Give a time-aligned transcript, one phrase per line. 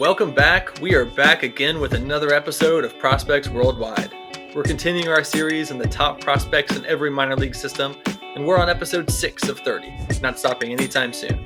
[0.00, 0.80] Welcome back.
[0.80, 4.10] We are back again with another episode of Prospects Worldwide.
[4.54, 7.94] We're continuing our series on the top prospects in every minor league system,
[8.34, 9.92] and we're on episode 6 of 30,
[10.22, 11.44] not stopping anytime soon.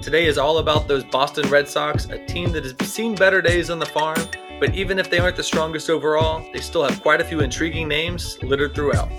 [0.00, 3.68] Today is all about those Boston Red Sox, a team that has seen better days
[3.68, 4.26] on the farm,
[4.58, 7.88] but even if they aren't the strongest overall, they still have quite a few intriguing
[7.88, 9.10] names littered throughout.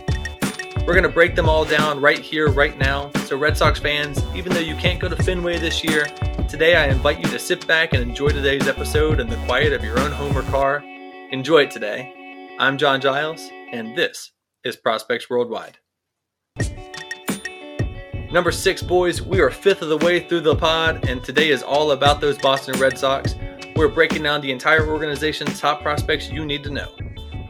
[0.85, 3.09] We're going to break them all down right here, right now.
[3.25, 6.07] So, Red Sox fans, even though you can't go to Fenway this year,
[6.49, 9.81] today I invite you to sit back and enjoy today's episode in the quiet of
[9.81, 10.83] your own home or car.
[11.31, 12.57] Enjoy it today.
[12.59, 14.33] I'm John Giles, and this
[14.65, 15.77] is Prospects Worldwide.
[18.29, 21.63] Number six, boys, we are fifth of the way through the pod, and today is
[21.63, 23.35] all about those Boston Red Sox.
[23.77, 26.93] We're breaking down the entire organization's top prospects you need to know.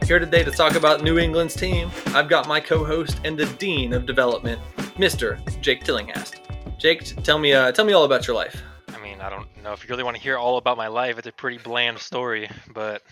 [0.04, 3.94] Here today to talk about New England's team, I've got my co-host and the dean
[3.94, 4.60] of development,
[4.98, 5.40] Mr.
[5.62, 6.42] Jake Tillinghast.
[6.76, 8.62] Jake, tell me, uh, tell me all about your life.
[8.88, 11.16] I mean, I don't know if you really want to hear all about my life.
[11.16, 13.02] It's a pretty bland story, but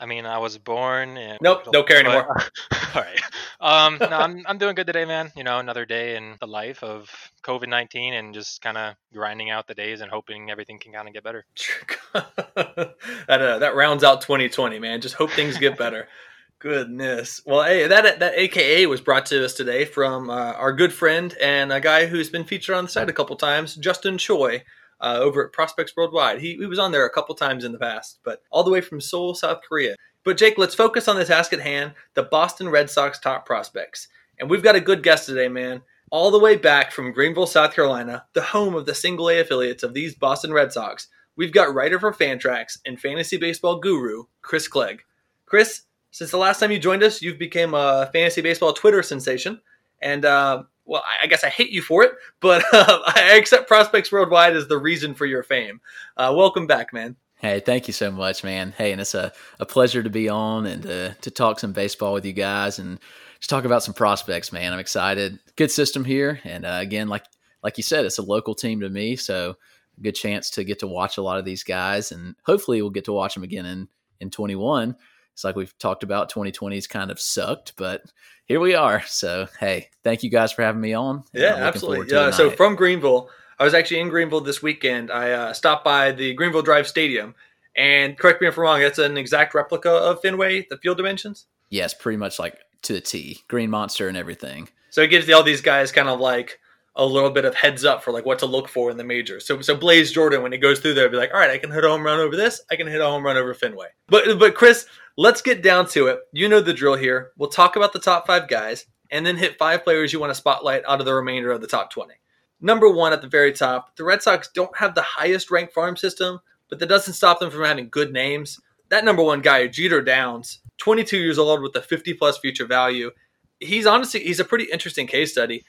[0.00, 1.18] I mean, I was born.
[1.40, 2.28] Nope, don't care anymore.
[2.94, 3.20] all right.
[3.60, 5.32] Um, no, I'm I'm doing good today, man.
[5.36, 7.10] You know, another day in the life of
[7.42, 11.08] COVID nineteen, and just kind of grinding out the days and hoping everything can kind
[11.08, 11.44] of get better.
[12.14, 12.94] that
[13.28, 15.00] uh, that rounds out 2020, man.
[15.00, 16.08] Just hope things get better.
[16.60, 17.40] Goodness.
[17.44, 21.34] Well, hey, that that AKA was brought to us today from uh, our good friend
[21.40, 24.62] and a guy who's been featured on the site a couple times, Justin Choi.
[25.00, 26.40] Uh, over at Prospects Worldwide.
[26.40, 28.80] He, he was on there a couple times in the past, but all the way
[28.80, 29.94] from Seoul, South Korea.
[30.24, 34.08] But Jake, let's focus on the task at hand the Boston Red Sox top prospects.
[34.38, 35.82] And we've got a good guest today, man.
[36.10, 39.82] All the way back from Greenville, South Carolina, the home of the single A affiliates
[39.82, 44.68] of these Boston Red Sox, we've got writer for Fantrax and fantasy baseball guru, Chris
[44.68, 45.02] Clegg.
[45.46, 49.60] Chris, since the last time you joined us, you've become a fantasy baseball Twitter sensation.
[50.00, 54.10] And uh, well, I guess I hate you for it, but uh, I accept Prospects
[54.10, 55.80] Worldwide as the reason for your fame.
[56.16, 57.14] Uh, welcome back, man.
[57.36, 58.74] Hey, thank you so much, man.
[58.76, 62.14] Hey, and it's a, a pleasure to be on and to, to talk some baseball
[62.14, 62.98] with you guys and
[63.38, 64.72] just talk about some prospects, man.
[64.72, 65.38] I'm excited.
[65.56, 67.24] Good system here, and uh, again, like
[67.62, 69.56] like you said, it's a local team to me, so
[70.00, 73.04] good chance to get to watch a lot of these guys, and hopefully we'll get
[73.04, 73.88] to watch them again in
[74.20, 74.96] in 21
[75.38, 78.02] it's like we've talked about 2020's kind of sucked, but
[78.46, 79.04] here we are.
[79.06, 81.22] So, hey, thank you guys for having me on.
[81.32, 82.12] Yeah, absolutely.
[82.12, 82.32] Yeah.
[82.32, 85.12] So from Greenville, I was actually in Greenville this weekend.
[85.12, 87.36] I uh, stopped by the Greenville Drive Stadium,
[87.76, 88.80] and correct me if I'm wrong.
[88.80, 91.46] That's an exact replica of Fenway, the field dimensions.
[91.70, 94.68] Yes, pretty much like to the T, Green Monster and everything.
[94.90, 96.58] So it gives all these guys kind of like
[96.96, 99.46] a little bit of heads up for like what to look for in the majors.
[99.46, 101.70] So so Blaze Jordan when he goes through there, be like, all right, I can
[101.70, 103.86] hit a home run over this, I can hit a home run over Fenway.
[104.08, 104.86] But but Chris,
[105.18, 106.20] let's get down to it.
[106.32, 107.32] You know the drill here.
[107.36, 110.34] We'll talk about the top five guys and then hit five players you want to
[110.34, 112.14] spotlight out of the remainder of the top 20.
[112.60, 115.96] Number one at the very top, the Red Sox don't have the highest ranked farm
[115.96, 118.60] system, but that doesn't stop them from having good names.
[118.90, 123.10] That number one guy, Jeter Downs, 22 years old with a 50 plus future value.
[123.58, 125.64] He's honestly he's a pretty interesting case study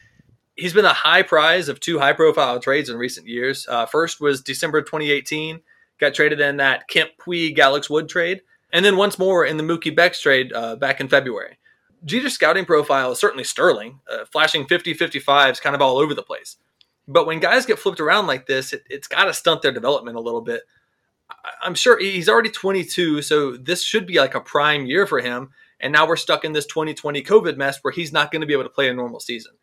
[0.60, 3.66] he's been a high prize of two high profile trades in recent years.
[3.68, 5.62] Uh, first was December 2018,
[6.00, 8.42] got traded in that Kemp Puig Alex Wood trade,
[8.72, 11.58] and then once more in the Mookie Betts trade uh, back in February.
[12.06, 16.24] Jeter's scouting profile is certainly sterling, uh, flashing 50 55s kind of all over the
[16.24, 16.58] place.
[17.08, 20.16] But when guys get flipped around like this, it, it's got to stunt their development
[20.16, 20.62] a little bit.
[21.62, 25.50] I'm sure he's already 22, so this should be like a prime year for him.
[25.80, 28.54] And now we're stuck in this 2020 COVID mess where he's not going to be
[28.54, 29.54] able to play a normal season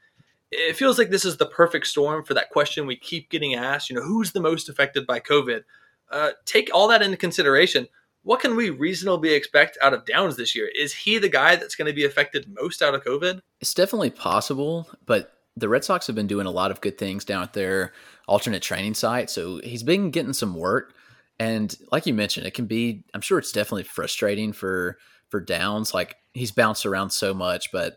[0.50, 3.90] it feels like this is the perfect storm for that question we keep getting asked.
[3.90, 5.62] You know, who's the most affected by COVID?
[6.10, 7.88] Uh, take all that into consideration.
[8.26, 10.68] What can we reasonably expect out of Downs this year?
[10.76, 13.40] Is he the guy that's going to be affected most out of COVID?
[13.60, 17.24] It's definitely possible, but the Red Sox have been doing a lot of good things
[17.24, 17.92] down at their
[18.26, 19.30] alternate training site.
[19.30, 20.92] So he's been getting some work.
[21.38, 24.98] And like you mentioned, it can be, I'm sure it's definitely frustrating for,
[25.28, 25.94] for Downs.
[25.94, 27.96] Like he's bounced around so much, but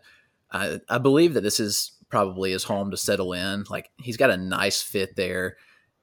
[0.52, 3.64] I, I believe that this is probably his home to settle in.
[3.68, 5.56] Like he's got a nice fit there.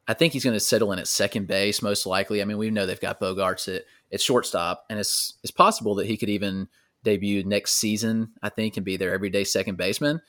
[0.06, 2.42] I think he's going to settle in at second base most likely.
[2.42, 6.08] I mean, we know they've got Bogaerts at, at shortstop, and it's it's possible that
[6.08, 6.68] he could even
[7.04, 8.32] debut next season.
[8.42, 10.22] I think and be their everyday second baseman.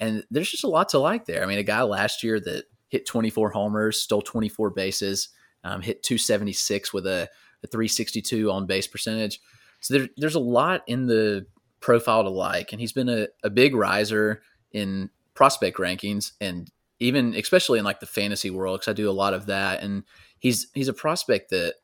[0.00, 1.42] And there's just a lot to like there.
[1.42, 5.28] I mean, a guy last year that hit 24 homers, stole 24 bases,
[5.64, 7.28] um, hit 276 with a,
[7.62, 9.40] a 362 on base percentage.
[9.80, 11.46] So there, there's a lot in the
[11.80, 14.42] profile to like, and he's been a, a big riser
[14.72, 16.70] in prospect rankings and
[17.00, 20.04] even especially in like the fantasy world because I do a lot of that and
[20.38, 21.74] he's he's a prospect that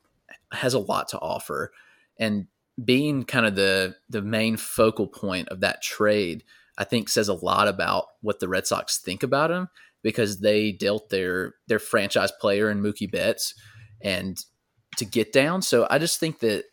[0.53, 1.73] has a lot to offer
[2.19, 2.47] and
[2.83, 6.45] being kind of the the main focal point of that trade
[6.79, 9.69] I think says a lot about what the Red Sox think about him
[10.03, 13.55] because they dealt their their franchise player in Mookie Betts
[14.01, 14.39] and
[14.97, 15.61] to get down.
[15.61, 16.65] So I just think that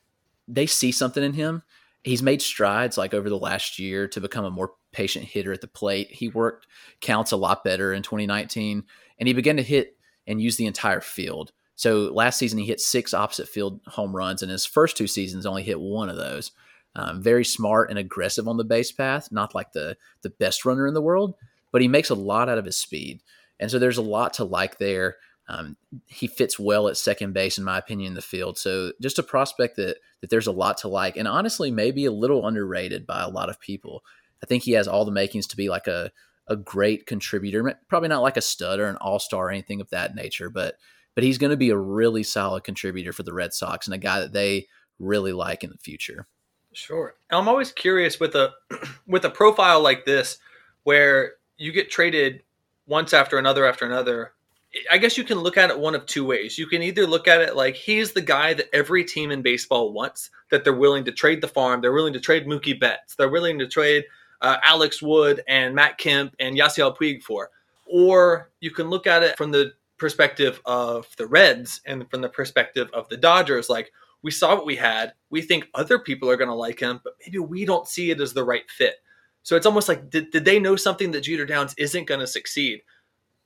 [0.47, 1.63] they see something in him.
[2.03, 5.61] He's made strides like over the last year to become a more patient hitter at
[5.61, 6.11] the plate.
[6.11, 6.67] He worked
[7.01, 8.83] counts a lot better in 2019
[9.19, 11.51] and he began to hit and use the entire field.
[11.75, 15.45] So last season he hit six opposite field home runs, and his first two seasons
[15.45, 16.51] only hit one of those.
[16.95, 20.87] Um, very smart and aggressive on the base path, not like the the best runner
[20.87, 21.35] in the world,
[21.71, 23.21] but he makes a lot out of his speed,
[23.59, 25.17] and so there's a lot to like there.
[25.47, 25.75] Um,
[26.07, 28.57] he fits well at second base, in my opinion, in the field.
[28.57, 32.11] So just a prospect that that there's a lot to like, and honestly, maybe a
[32.11, 34.03] little underrated by a lot of people.
[34.41, 36.11] I think he has all the makings to be like a
[36.47, 37.77] a great contributor.
[37.89, 40.75] Probably not like a stud or an all star or anything of that nature, but
[41.15, 43.97] but he's going to be a really solid contributor for the Red Sox and a
[43.97, 44.67] guy that they
[44.99, 46.27] really like in the future.
[46.73, 47.15] Sure.
[47.31, 48.51] I'm always curious with a
[49.07, 50.37] with a profile like this
[50.83, 52.43] where you get traded
[52.85, 54.33] once after another after another.
[54.91, 56.57] I guess you can look at it one of two ways.
[56.57, 59.93] You can either look at it like he's the guy that every team in baseball
[59.93, 63.29] wants, that they're willing to trade the farm, they're willing to trade Mookie Betts, they're
[63.29, 64.03] willing to trade
[64.41, 67.51] uh, Alex Wood and Matt Kemp and Yasiel Puig for.
[67.85, 72.29] Or you can look at it from the perspective of the Reds and from the
[72.29, 75.13] perspective of the Dodgers, like we saw what we had.
[75.29, 78.19] We think other people are going to like him, but maybe we don't see it
[78.19, 78.95] as the right fit.
[79.43, 82.27] So it's almost like, did, did they know something that Jeter Downs isn't going to
[82.27, 82.81] succeed?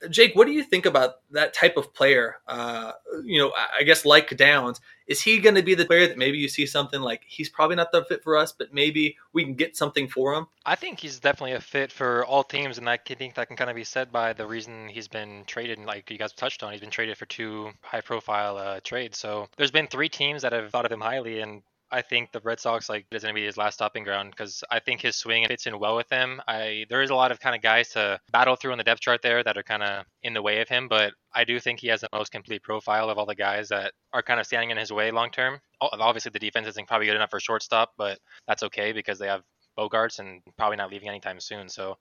[0.08, 2.36] Jake, what do you think about that type of player?
[2.48, 2.92] Uh,
[3.24, 6.38] you know, I guess like Downs, is he going to be the player that maybe
[6.38, 9.54] you see something like he's probably not the fit for us, but maybe we can
[9.54, 10.46] get something for him?
[10.64, 13.68] I think he's definitely a fit for all teams, and I think that can kind
[13.68, 15.78] of be said by the reason he's been traded.
[15.80, 19.18] Like you guys touched on, he's been traded for two high-profile uh, trades.
[19.18, 22.40] So there's been three teams that have thought of him highly, and I think the
[22.40, 25.16] Red Sox like is going to be his last stopping ground because I think his
[25.16, 26.40] swing fits in well with him.
[26.46, 29.00] I there is a lot of kind of guys to battle through on the depth
[29.00, 31.80] chart there that are kind of in the way of him, but I do think
[31.80, 34.70] he has the most complete profile of all the guys that are kind of standing
[34.70, 35.60] in his way long term.
[35.80, 39.42] Obviously, the defense isn't probably good enough for shortstop, but that's okay because they have
[39.78, 41.68] Bogaerts and probably not leaving anytime soon.
[41.68, 41.96] So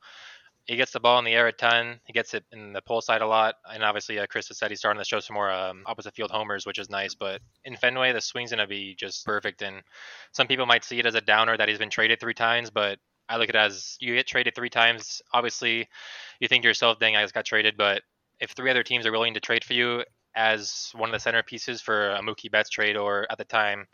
[0.69, 1.99] he gets the ball in the air a ton.
[2.05, 4.69] He gets it in the pull side a lot, and obviously, uh, Chris has said
[4.69, 7.15] he's starting to show some more um, opposite field homers, which is nice.
[7.15, 9.63] But in Fenway, the swing's gonna be just perfect.
[9.63, 9.81] And
[10.31, 12.99] some people might see it as a downer that he's been traded three times, but
[13.27, 15.23] I look at it as you get traded three times.
[15.33, 15.87] Obviously,
[16.39, 18.03] you think to yourself, "Dang, I just got traded." But
[18.39, 20.05] if three other teams are willing to trade for you
[20.35, 23.87] as one of the centerpieces for a Mookie Betts trade, or at the time,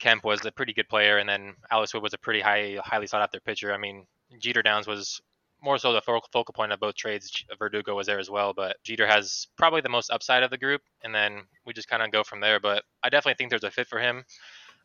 [0.00, 3.06] Kemp was a pretty good player, and then Alex Wood was a pretty high, highly
[3.06, 3.72] sought after pitcher.
[3.72, 4.06] I mean,
[4.40, 5.20] Jeter Downs was
[5.62, 7.44] more so the focal point of both trades.
[7.58, 10.82] Verdugo was there as well, but Jeter has probably the most upside of the group,
[11.02, 12.60] and then we just kind of go from there.
[12.60, 14.24] But I definitely think there's a fit for him.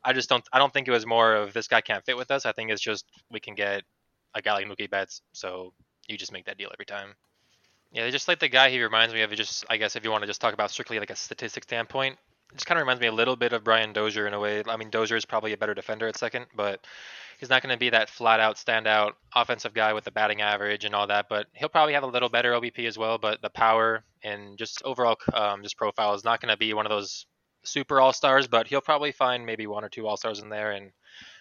[0.04, 0.44] I just don't.
[0.54, 2.46] I don't think it was more of this guy can't fit with us.
[2.46, 3.84] I think it's just we can get
[4.34, 5.74] a guy like Mookie Betts, so
[6.08, 7.16] you just make that deal every time.
[7.92, 9.32] Yeah, just like the guy he reminds me of.
[9.32, 12.18] Just I guess if you want to just talk about strictly like a statistic standpoint,
[12.56, 14.64] just kind of reminds me a little bit of Brian Dozier in a way.
[14.68, 16.86] I mean, Dozier is probably a better defender at second, but
[17.40, 20.86] he's not going to be that flat out standout offensive guy with the batting average
[20.86, 21.28] and all that.
[21.30, 23.18] But he'll probably have a little better OBP as well.
[23.18, 26.86] But the power and just overall um, just profile is not going to be one
[26.86, 27.26] of those
[27.64, 28.48] super all stars.
[28.48, 30.72] But he'll probably find maybe one or two all stars in there.
[30.72, 30.92] And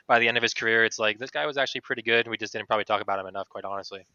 [0.07, 2.29] by the end of his career, it's like this guy was actually pretty good.
[2.29, 4.07] We just didn't probably talk about him enough, quite honestly.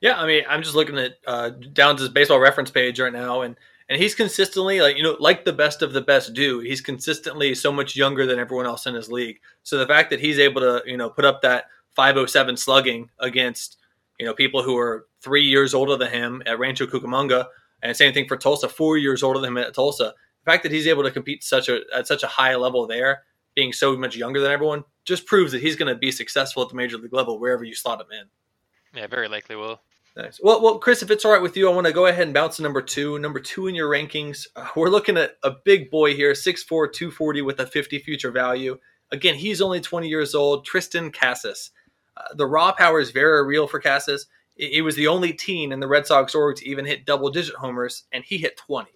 [0.00, 3.56] Yeah, I mean, I'm just looking at uh, Downs' baseball reference page right now, and
[3.88, 7.54] and he's consistently like you know like the best of the best do he's consistently
[7.54, 9.40] so much younger than everyone else in his league.
[9.62, 13.78] So the fact that he's able to you know put up that 507 slugging against
[14.18, 17.46] you know people who are three years older than him at rancho cucamonga
[17.82, 20.72] and same thing for tulsa four years older than him at tulsa the fact that
[20.72, 23.22] he's able to compete such a at such a high level there
[23.54, 26.68] being so much younger than everyone just proves that he's going to be successful at
[26.68, 28.98] the major league level wherever you slot him in.
[28.98, 29.80] Yeah very likely will
[30.14, 30.38] Nice.
[30.42, 32.34] Well, well, Chris, if it's all right with you, I want to go ahead and
[32.34, 33.18] bounce to number two.
[33.18, 37.42] Number two in your rankings, uh, we're looking at a big boy here, 6'4", 240
[37.42, 38.78] with a 50 future value.
[39.10, 40.66] Again, he's only 20 years old.
[40.66, 41.70] Triston Casas.
[42.14, 44.26] Uh, the raw power is very real for Casas.
[44.54, 47.30] It, it was the only teen in the Red Sox org to even hit double
[47.30, 48.90] digit homers, and he hit 20.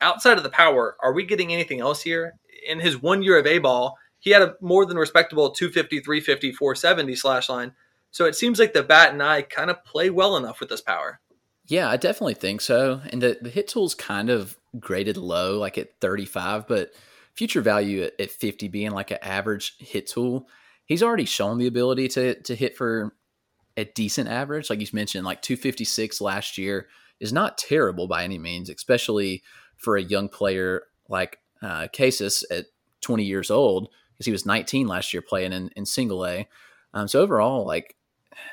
[0.00, 2.34] Outside of the power, are we getting anything else here?
[2.68, 6.52] In his one year of A ball, he had a more than respectable 250, 350,
[6.52, 7.72] 470 slash line
[8.14, 10.80] so it seems like the bat and I kind of play well enough with this
[10.80, 11.18] power.
[11.66, 13.00] Yeah, I definitely think so.
[13.10, 16.92] And the, the hit tool's kind of graded low, like at 35, but
[17.34, 20.46] future value at, at 50 being like an average hit tool,
[20.84, 23.16] he's already shown the ability to to hit for
[23.76, 24.70] a decent average.
[24.70, 26.86] Like you mentioned, like 256 last year
[27.18, 29.42] is not terrible by any means, especially
[29.76, 32.66] for a young player like uh, at
[33.00, 36.46] 20 years old, because he was 19 last year playing in, in single A.
[36.92, 37.96] Um, so overall, like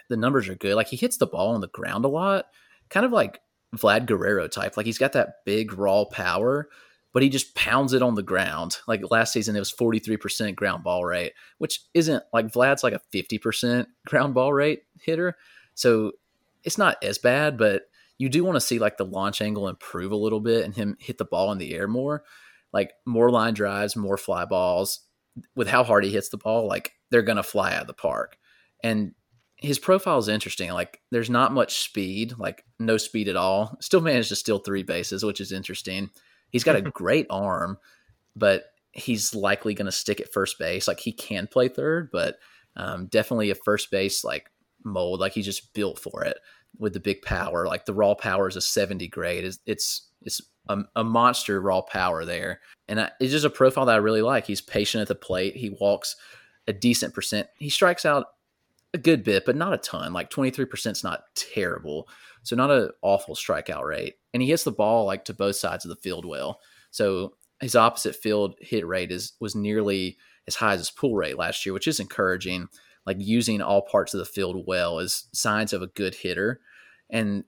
[0.09, 0.75] the numbers are good.
[0.75, 2.45] Like he hits the ball on the ground a lot,
[2.89, 3.39] kind of like
[3.75, 4.77] Vlad Guerrero type.
[4.77, 6.67] Like he's got that big raw power
[7.13, 8.77] but he just pounds it on the ground.
[8.87, 13.01] Like last season, it was 43% ground ball rate, which isn't like Vlad's like a
[13.13, 15.37] 50% ground ball rate hitter.
[15.75, 16.13] So
[16.63, 17.83] it's not as bad, but
[18.17, 20.95] you do want to see like the launch angle improve a little bit and him
[20.99, 22.23] hit the ball in the air more.
[22.71, 25.01] Like more line drives, more fly balls.
[25.55, 27.93] With how hard he hits the ball, like they're going to fly out of the
[27.93, 28.37] park.
[28.83, 29.13] And
[29.61, 30.71] his profile is interesting.
[30.71, 33.77] Like there's not much speed, like no speed at all.
[33.79, 36.09] Still managed to steal three bases, which is interesting
[36.51, 37.77] He's got a great arm,
[38.35, 40.87] but he's likely going to stick at first base.
[40.87, 42.37] Like he can play third, but
[42.75, 44.51] um, definitely a first base like
[44.83, 45.19] mold.
[45.19, 46.37] Like he's just built for it
[46.77, 47.65] with the big power.
[47.65, 49.45] Like the raw power is a 70 grade.
[49.45, 53.85] It's it's, it's a, a monster raw power there, and I, it's just a profile
[53.85, 54.45] that I really like.
[54.45, 55.55] He's patient at the plate.
[55.55, 56.15] He walks
[56.67, 57.47] a decent percent.
[57.57, 58.27] He strikes out
[58.93, 60.13] a good bit, but not a ton.
[60.13, 62.07] Like 23% is not terrible.
[62.43, 64.15] So not an awful strikeout rate.
[64.33, 66.59] And he hits the ball like to both sides of the field well.
[66.91, 70.17] So his opposite field hit rate is was nearly
[70.47, 72.67] as high as his pull rate last year, which is encouraging.
[73.05, 76.59] Like using all parts of the field well is signs of a good hitter.
[77.09, 77.45] And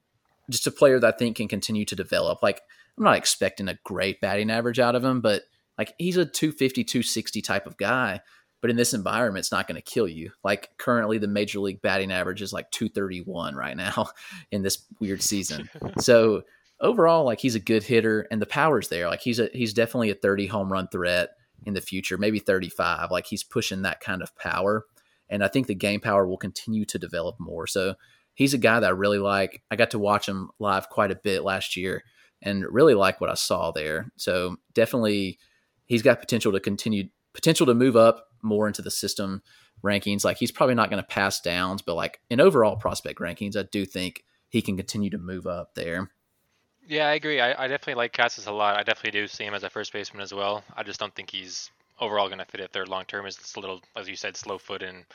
[0.50, 2.42] just a player that I think can continue to develop.
[2.42, 2.62] Like
[2.98, 5.44] I'm not expecting a great batting average out of him, but
[5.78, 8.22] like he's a 250, 260 type of guy
[8.63, 10.32] but in this environment, it's not going to kill you.
[10.41, 14.08] Like currently, the major league batting average is like 231 right now
[14.51, 15.70] in this weird season.
[16.00, 16.43] so
[16.79, 19.10] overall, like he's a good hitter, and the power's there.
[19.10, 21.32] Like he's a he's definitely a 30 home run threat
[21.65, 23.12] in the future, maybe 35.
[23.12, 24.86] Like he's pushing that kind of power,
[25.27, 27.67] and I think the game power will continue to develop more.
[27.67, 27.96] So
[28.34, 29.62] he's a guy that I really like.
[29.72, 32.05] I got to watch him live quite a bit last year,
[32.41, 34.10] and really like what I saw there.
[34.15, 35.38] So definitely,
[35.86, 39.42] he's got potential to continue potential to move up more into the system
[39.84, 40.24] rankings.
[40.24, 43.64] Like he's probably not going to pass downs, but like in overall prospect rankings, I
[43.64, 46.12] do think he can continue to move up there.
[46.88, 47.40] Yeah, I agree.
[47.40, 48.78] I, I definitely like Casas a lot.
[48.78, 50.64] I definitely do see him as a first baseman as well.
[50.76, 53.26] I just don't think he's overall going to fit at third long term.
[53.26, 55.06] Is it's a little, as you said, slow foot and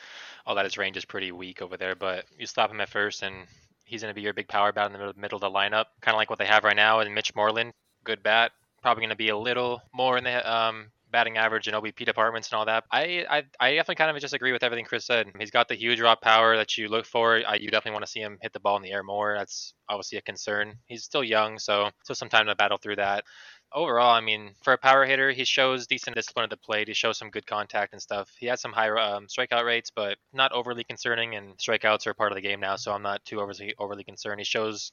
[0.45, 0.65] all that.
[0.65, 1.95] His range is pretty weak over there.
[1.95, 3.45] But you stop him at first, and
[3.85, 5.85] he's going to be your big power bat in the middle, middle of the lineup,
[6.01, 6.99] kind of like what they have right now.
[6.99, 10.87] And Mitch Moreland, good bat, probably going to be a little more in the um,
[11.11, 12.83] batting average and OBP departments and all that.
[12.91, 15.27] I, I I definitely kind of just agree with everything Chris said.
[15.39, 17.41] He's got the huge raw power that you look for.
[17.47, 19.35] I, you definitely want to see him hit the ball in the air more.
[19.37, 20.75] That's obviously a concern.
[20.85, 23.23] He's still young, so still some time to battle through that.
[23.71, 26.87] Overall, I mean, for a power hitter, he shows decent discipline at the plate.
[26.87, 28.31] He shows some good contact and stuff.
[28.39, 31.35] He has some high um, strikeout rates, but not overly concerning.
[31.35, 34.39] And strikeouts are part of the game now, so I'm not too overly overly concerned.
[34.39, 34.91] He shows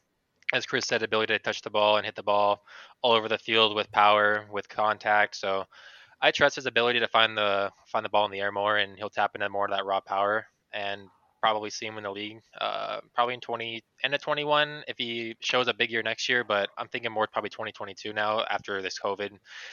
[0.52, 2.62] as Chris said, ability to touch the ball and hit the ball
[3.02, 5.36] all over the field with power, with contact.
[5.36, 5.66] So
[6.20, 8.96] I trust his ability to find the find the ball in the air more, and
[8.96, 11.08] he'll tap into more of that raw power, and
[11.40, 15.36] probably see him in the league, uh, probably in 20 end of 21 if he
[15.40, 16.42] shows a big year next year.
[16.42, 19.30] But I'm thinking more probably 2022 now after this COVID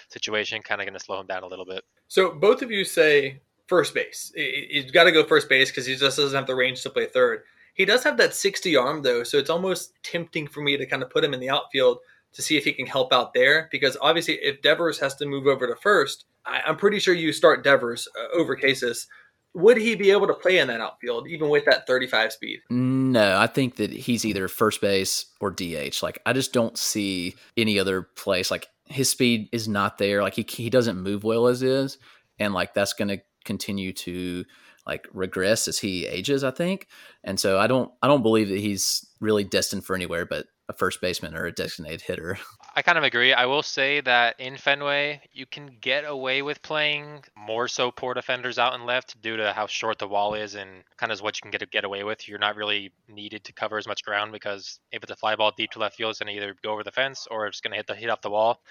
[0.10, 1.84] situation, kind of going to slow him down a little bit.
[2.08, 4.32] So both of you say first base.
[4.36, 7.08] He's got to go first base because he just doesn't have the range to play
[7.08, 7.44] third.
[7.74, 11.02] He does have that 60 arm though, so it's almost tempting for me to kind
[11.02, 12.00] of put him in the outfield
[12.34, 13.70] to see if he can help out there.
[13.72, 17.32] Because obviously, if Devers has to move over to first, I, am pretty sure you
[17.32, 19.08] start Devers uh, over Casas.
[19.56, 22.60] Would he be able to play in that outfield, even with that 35 speed?
[22.72, 26.02] No, I think that he's either first base or DH.
[26.02, 28.50] Like, I just don't see any other place.
[28.50, 30.24] Like, his speed is not there.
[30.24, 32.00] Like, he, he doesn't move well as is.
[32.40, 34.44] And, like, that's going to continue to
[34.86, 36.88] like regress as he ages, I think.
[37.24, 40.74] And so I don't I don't believe that he's really destined for anywhere but a
[40.74, 42.38] first baseman or a designated hitter.
[42.76, 43.34] I kind of agree.
[43.34, 48.14] I will say that in Fenway, you can get away with playing more so poor
[48.14, 51.38] defenders out and left due to how short the wall is and kind of what
[51.38, 52.28] you can get get away with.
[52.28, 55.52] You're not really needed to cover as much ground because if it's a fly ball
[55.56, 57.72] deep to left field, it's going to either go over the fence or it's going
[57.72, 58.62] to hit the hit off the wall,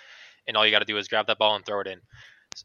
[0.48, 2.00] and all you got to do is grab that ball and throw it in.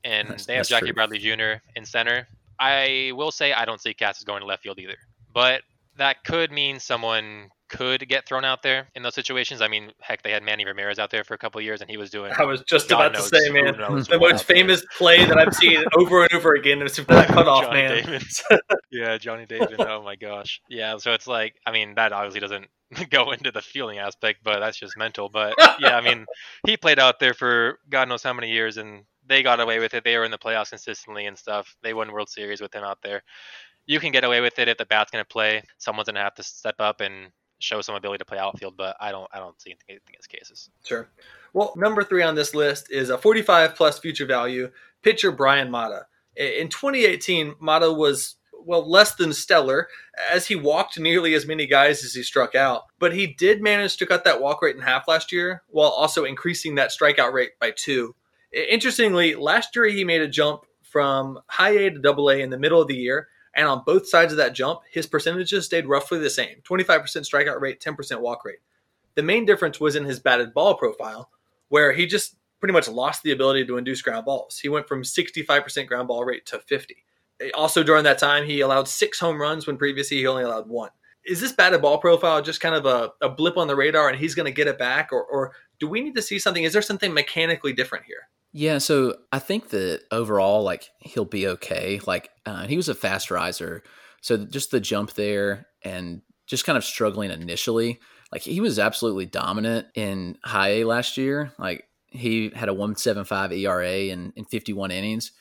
[0.03, 0.93] And that's, they have Jackie true.
[0.93, 1.61] Bradley Jr.
[1.75, 2.27] in center.
[2.59, 4.97] I will say I don't see Casas going to left field either,
[5.33, 5.61] but
[5.97, 9.61] that could mean someone could get thrown out there in those situations.
[9.61, 11.97] I mean, heck, they had Manny Ramirez out there for a couple years, and he
[11.97, 12.33] was doing.
[12.37, 14.87] I was just God about to say, man, the most famous there.
[14.97, 18.21] play that I've seen over and over again is that cutoff, man.
[18.91, 19.75] yeah, Johnny Damon.
[19.79, 20.61] Oh my gosh.
[20.69, 22.67] Yeah, so it's like, I mean, that obviously doesn't
[23.09, 25.29] go into the fielding aspect, but that's just mental.
[25.29, 26.25] But yeah, I mean,
[26.65, 29.93] he played out there for God knows how many years, and they got away with
[29.93, 30.03] it.
[30.03, 31.75] They were in the playoffs consistently and stuff.
[31.83, 33.23] They won World Series with him out there.
[33.85, 35.63] You can get away with it if the bat's going to play.
[35.77, 38.95] Someone's going to have to step up and show some ability to play outfield, but
[38.99, 40.69] I don't I don't see anything against Casas.
[40.85, 41.09] Sure.
[41.53, 44.69] Well, number three on this list is a 45 plus future value
[45.01, 46.05] pitcher Bryan Mata.
[46.35, 48.35] In 2018, Mata was
[48.65, 49.87] well less than stellar
[50.31, 53.97] as he walked nearly as many guys as he struck out, but he did manage
[53.97, 57.51] to cut that walk rate in half last year while also increasing that strikeout rate
[57.59, 58.13] by two.
[58.51, 62.59] Interestingly, last year he made a jump from high A to double A in the
[62.59, 63.27] middle of the year.
[63.57, 67.59] And on both sides of that jump, his percentages stayed roughly the same 25% strikeout
[67.59, 68.59] rate, 10% walk rate.
[69.15, 71.31] The main difference was in his batted ball profile,
[71.69, 74.59] where he just pretty much lost the ability to induce ground balls.
[74.59, 76.95] He went from 65% ground ball rate to 50.
[77.55, 80.91] Also, during that time, he allowed six home runs when previously he only allowed one.
[81.25, 84.17] Is this batted ball profile just kind of a, a blip on the radar and
[84.17, 85.11] he's going to get it back?
[85.11, 86.63] Or, or do we need to see something?
[86.63, 88.29] Is there something mechanically different here?
[88.57, 92.01] Yeah, so I think that overall, like he'll be okay.
[92.07, 93.83] Like uh, he was a fast riser,
[94.21, 97.99] so just the jump there and just kind of struggling initially.
[98.31, 101.53] Like he was absolutely dominant in high A last year.
[101.59, 105.33] Like he had a 175 ERA in, in 51 innings.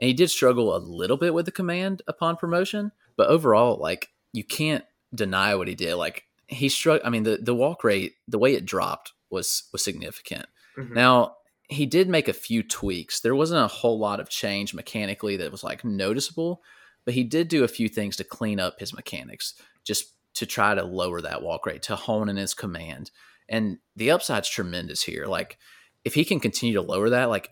[0.00, 2.92] And he did struggle a little bit with the command upon promotion.
[3.16, 5.96] But overall, like you can't deny what he did.
[5.96, 9.82] Like he struck I mean, the, the walk rate, the way it dropped was was
[9.82, 10.46] significant.
[10.78, 10.94] Mm-hmm.
[10.94, 11.34] Now
[11.70, 13.20] he did make a few tweaks.
[13.20, 16.62] There wasn't a whole lot of change mechanically that was like noticeable,
[17.04, 20.74] but he did do a few things to clean up his mechanics, just to try
[20.74, 23.12] to lower that walk rate, to hone in his command.
[23.48, 25.26] And the upside's tremendous here.
[25.26, 25.58] Like
[26.04, 27.50] if he can continue to lower that, like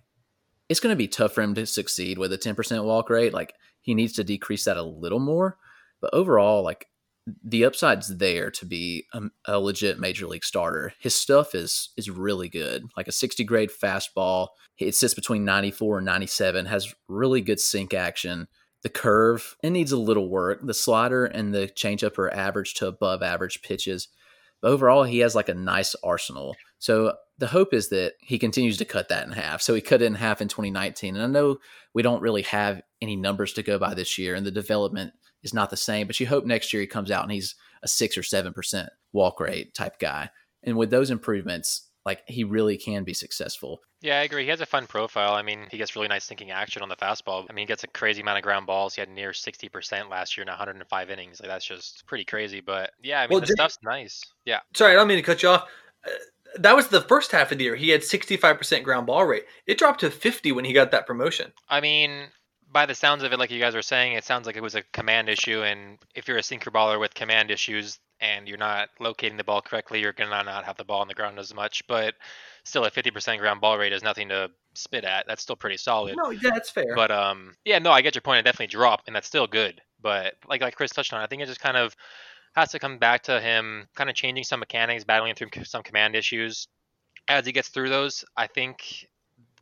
[0.69, 3.33] it's going to be tough for him to succeed with a 10% walk rate.
[3.33, 5.59] Like he needs to decrease that a little more.
[6.01, 6.89] But overall, like
[7.43, 10.93] the upside's there to be a, a, legit major league starter.
[10.99, 12.85] His stuff is is really good.
[12.97, 17.95] Like a 60 grade fastball, it sits between 94 and 97, has really good sink
[17.95, 18.49] action.
[18.83, 20.61] The curve, it needs a little work.
[20.63, 24.09] The slider and the changeup are average to above average pitches.
[24.61, 26.57] But overall, he has like a nice arsenal.
[26.79, 29.63] So the hope is that he continues to cut that in half.
[29.63, 31.17] So he cut it in half in 2019.
[31.17, 31.59] And I know
[31.95, 35.55] we don't really have any numbers to go by this year, and the development is
[35.55, 38.17] not the same, but you hope next year he comes out and he's a six
[38.19, 40.31] or 7% walk rate type guy.
[40.63, 43.81] And with those improvements, like he really can be successful.
[44.01, 44.45] Yeah, I agree.
[44.45, 45.35] He has a fun profile.
[45.35, 47.47] I mean, he gets really nice sinking action on the fastball.
[47.51, 48.95] I mean, he gets a crazy amount of ground balls.
[48.95, 51.41] He had near 60% last year in 105 innings.
[51.41, 52.61] Like that's just pretty crazy.
[52.61, 54.23] But yeah, I mean, well, the Jay, stuff's nice.
[54.45, 54.61] Yeah.
[54.75, 55.69] Sorry, I don't mean to cut you off.
[56.07, 56.11] Uh,
[56.61, 57.77] that was the first half of the year.
[57.77, 59.45] He had 65% ground ball rate.
[59.67, 61.53] It dropped to 50 when he got that promotion.
[61.69, 62.29] I mean,
[62.73, 64.75] by the sounds of it, like you guys were saying, it sounds like it was
[64.75, 65.63] a command issue.
[65.63, 69.63] And if you're a sinker baller with command issues and you're not locating the ball
[69.63, 71.87] correctly, you're gonna not have the ball on the ground as much.
[71.87, 72.15] But
[72.65, 75.27] still, a 50% ground ball rate is nothing to spit at.
[75.27, 76.17] That's still pretty solid.
[76.17, 76.95] No, yeah, that's fair.
[76.95, 78.41] But um, yeah, no, I get your point.
[78.41, 79.81] It definitely dropped, and that's still good.
[80.01, 81.97] But like like Chris touched on, I think it just kind of
[82.55, 86.17] has to come back to him kind of changing some mechanics, battling through some command
[86.17, 86.69] issues.
[87.29, 89.07] As he gets through those, I think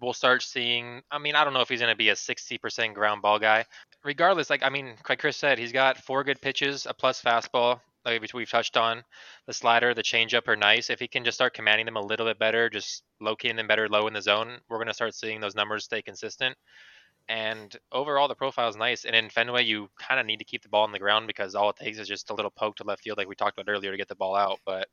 [0.01, 1.03] we'll start seeing.
[1.11, 3.65] I mean, I don't know if he's going to be a 60% ground ball guy.
[4.05, 7.81] Regardless, like I mean, like Chris said, he's got four good pitches, a plus fastball,
[8.05, 9.03] like we've touched on.
[9.47, 10.91] The slider, the changeup are nice.
[10.91, 13.89] If he can just start commanding them a little bit better, just locating them better
[13.89, 16.57] low in the zone, we're going to start seeing those numbers stay consistent.
[17.29, 19.05] And overall, the profile is nice.
[19.05, 21.57] And in Fenway, you kind of need to keep the ball on the ground because
[21.57, 23.71] all it takes is just a little poke to left field, like we talked about
[23.71, 24.61] earlier, to get the ball out.
[24.65, 24.87] But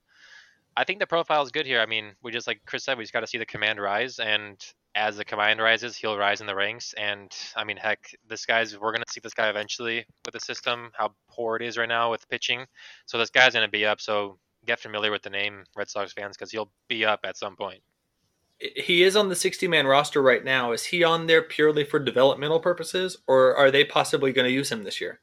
[0.75, 1.79] I think the profile is good here.
[1.79, 4.17] I mean, we just like Chris said, we just got to see the command rise,
[4.17, 4.57] and
[4.95, 6.93] as the command rises, he'll rise in the ranks.
[6.97, 10.91] And I mean, heck, this guy's we're gonna see this guy eventually with the system,
[10.93, 12.65] how poor it is right now with pitching.
[13.05, 14.01] So this guy's gonna be up.
[14.01, 17.55] So get familiar with the name, Red Sox fans, because he'll be up at some
[17.55, 17.81] point
[18.59, 20.71] he is on the 60 man roster right now.
[20.71, 24.71] Is he on there purely for developmental purposes, or are they possibly going to use
[24.71, 25.19] him this year?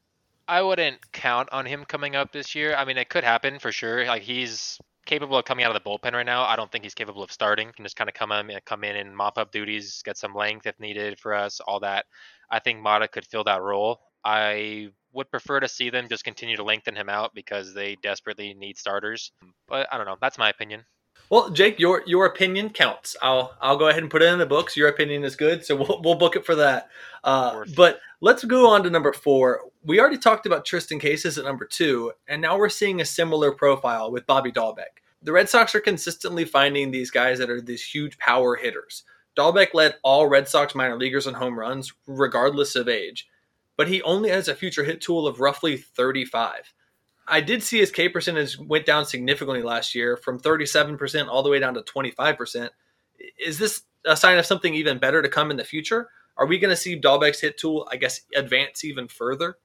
[0.47, 2.75] I wouldn't count on him coming up this year.
[2.75, 4.05] I mean, it could happen for sure.
[4.05, 6.43] Like he's capable of coming out of the bullpen right now.
[6.43, 7.67] I don't think he's capable of starting.
[7.67, 10.33] He can just kind of come in, come in and mop up duties, get some
[10.33, 12.05] length if needed for us, all that.
[12.49, 13.99] I think Mata could fill that role.
[14.23, 18.53] I would prefer to see them just continue to lengthen him out because they desperately
[18.53, 19.31] need starters.
[19.67, 20.17] But I don't know.
[20.21, 20.83] That's my opinion.
[21.31, 23.15] Well, Jake, your your opinion counts.
[23.21, 24.75] I'll I'll go ahead and put it in the books.
[24.75, 26.89] Your opinion is good, so we'll we'll book it for that.
[27.23, 29.61] Uh, but let's go on to number four.
[29.83, 33.53] We already talked about Triston Casas at number two, and now we're seeing a similar
[33.53, 34.99] profile with Bobby Dalbec.
[35.23, 39.03] The Red Sox are consistently finding these guys that are these huge power hitters.
[39.37, 43.29] Dalbec led all Red Sox minor leaguers in home runs, regardless of age,
[43.77, 46.73] but he only has a future hit tool of roughly 35.
[47.31, 51.49] I did see his K percentage went down significantly last year from 37% all the
[51.49, 52.69] way down to 25%.
[53.43, 56.09] Is this a sign of something even better to come in the future?
[56.37, 59.55] Are we going to see Dalbec's hit tool, I guess, advance even further?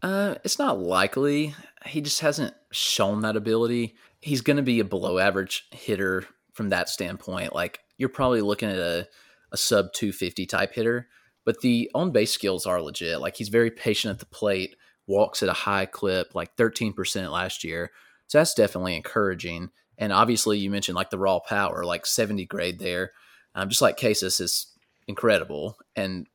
[0.00, 1.54] Uh, it's not likely.
[1.86, 3.96] He just hasn't shown that ability.
[4.20, 7.52] He's going to be a below average hitter from that standpoint.
[7.52, 9.08] Like you're probably looking at a,
[9.50, 11.08] a sub 250 type hitter,
[11.44, 13.20] but the on base skills are legit.
[13.20, 14.76] Like he's very patient at the plate
[15.08, 17.90] walks at a high clip, like 13% last year.
[18.28, 19.70] So that's definitely encouraging.
[19.96, 23.12] And obviously, you mentioned like the raw power, like 70 grade there.
[23.54, 24.66] Um, just like Casas is
[25.08, 26.28] incredible, and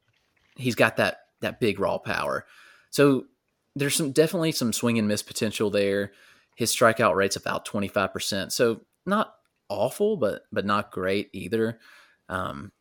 [0.57, 2.45] he's got that that big raw power.
[2.89, 3.25] So
[3.75, 6.11] there's some definitely some swing and miss potential there.
[6.55, 8.51] His strikeout rate's about 25%.
[8.51, 9.33] So not
[9.69, 11.79] awful, but but not great either.
[12.27, 12.71] Um,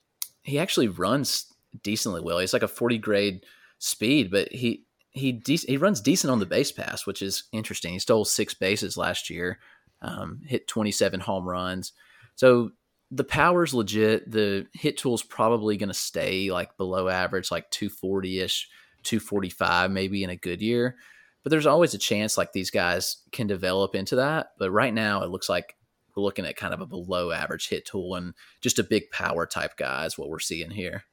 [0.43, 1.47] he actually runs
[1.83, 2.39] decently well.
[2.39, 3.45] He's like a 40 grade
[3.79, 7.93] speed, but he he de- he runs decent on the base pass, which is interesting.
[7.93, 9.59] He stole six bases last year,
[10.01, 11.93] um, hit 27 home runs.
[12.35, 12.73] So
[13.11, 14.31] the power's legit.
[14.31, 18.69] The hit tool's probably going to stay like below average, like 240 ish,
[19.03, 20.97] 245 maybe in a good year.
[21.43, 24.53] But there's always a chance like these guys can develop into that.
[24.59, 25.77] But right now, it looks like
[26.17, 29.47] we're looking at kind of a below average hit tool and just a big power
[29.47, 31.05] type guy is what we're seeing here.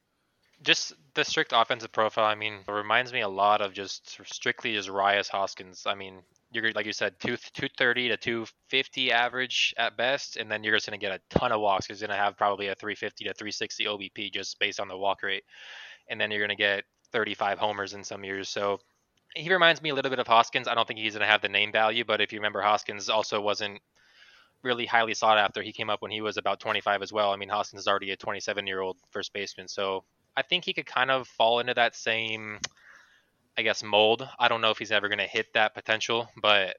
[0.62, 4.88] Just the strict offensive profile, I mean, reminds me a lot of just strictly just
[4.88, 5.84] Rhys Hoskins.
[5.86, 10.36] I mean, you're like you said, two two thirty to two fifty average at best,
[10.36, 11.86] and then you're just gonna get a ton of walks.
[11.86, 14.96] He's gonna have probably a three fifty to three sixty OBP just based on the
[14.96, 15.44] walk rate,
[16.08, 18.48] and then you're gonna get thirty five homers in some years.
[18.48, 18.80] So
[19.34, 20.68] he reminds me a little bit of Hoskins.
[20.68, 23.40] I don't think he's gonna have the name value, but if you remember, Hoskins also
[23.40, 23.80] wasn't
[24.62, 25.62] really highly sought after.
[25.62, 27.32] He came up when he was about 25 as well.
[27.32, 30.04] I mean, Hoskins is already a 27 year old first baseman, so
[30.36, 32.58] I think he could kind of fall into that same
[33.60, 34.26] I guess, mold.
[34.38, 36.76] I don't know if he's ever going to hit that potential, but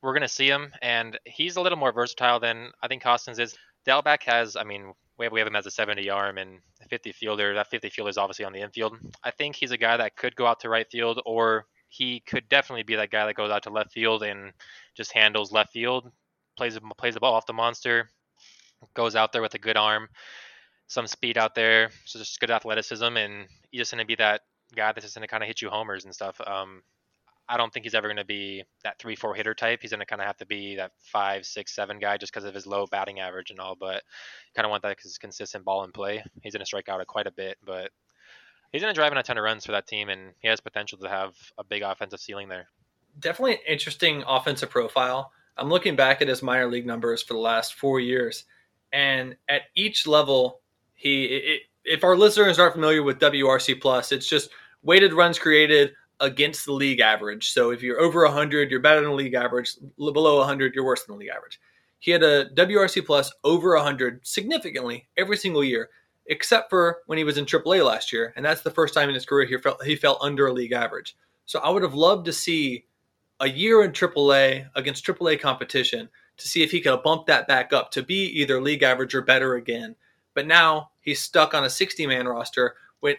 [0.00, 0.72] we're going to see him.
[0.80, 3.54] And he's a little more versatile than I think Hoskins is.
[3.86, 7.12] Dalbec has, I mean, we have, we have him as a 70 arm and 50
[7.12, 7.54] fielder.
[7.54, 8.96] That 50 fielder is obviously on the infield.
[9.22, 12.48] I think he's a guy that could go out to right field, or he could
[12.48, 14.52] definitely be that guy that goes out to left field and
[14.96, 16.10] just handles left field,
[16.56, 18.08] plays plays the ball off the monster,
[18.94, 20.08] goes out there with a good arm,
[20.92, 24.42] some speed out there, so just good athleticism, and he's just to be that
[24.76, 26.38] guy that's just to kind of hit you homers and stuff.
[26.46, 26.82] Um,
[27.48, 29.80] I don't think he's ever to be that three four hitter type.
[29.80, 32.54] He's to kind of have to be that five six seven guy just because of
[32.54, 33.74] his low batting average and all.
[33.74, 34.02] But
[34.54, 36.22] kind of want that consistent ball and play.
[36.42, 37.90] He's to strike out quite a bit, but
[38.70, 40.98] he's to drive in a ton of runs for that team, and he has potential
[40.98, 42.68] to have a big offensive ceiling there.
[43.18, 45.32] Definitely an interesting offensive profile.
[45.56, 48.44] I'm looking back at his minor league numbers for the last four years,
[48.92, 50.61] and at each level,
[51.02, 51.24] he.
[51.24, 54.50] It, if our listeners aren't familiar with WRC plus, it's just
[54.82, 57.50] weighted runs created against the league average.
[57.50, 59.74] So if you're over 100, you're better than the league average.
[59.98, 61.60] Below 100, you're worse than the league average.
[61.98, 65.90] He had a WRC plus over 100 significantly every single year,
[66.26, 69.14] except for when he was in AAA last year, and that's the first time in
[69.14, 71.16] his career he felt he fell under a league average.
[71.46, 72.86] So I would have loved to see
[73.40, 77.72] a year in AAA against AAA competition to see if he could bump that back
[77.72, 79.96] up to be either league average or better again.
[80.34, 82.74] But now he's stuck on a 60 man roster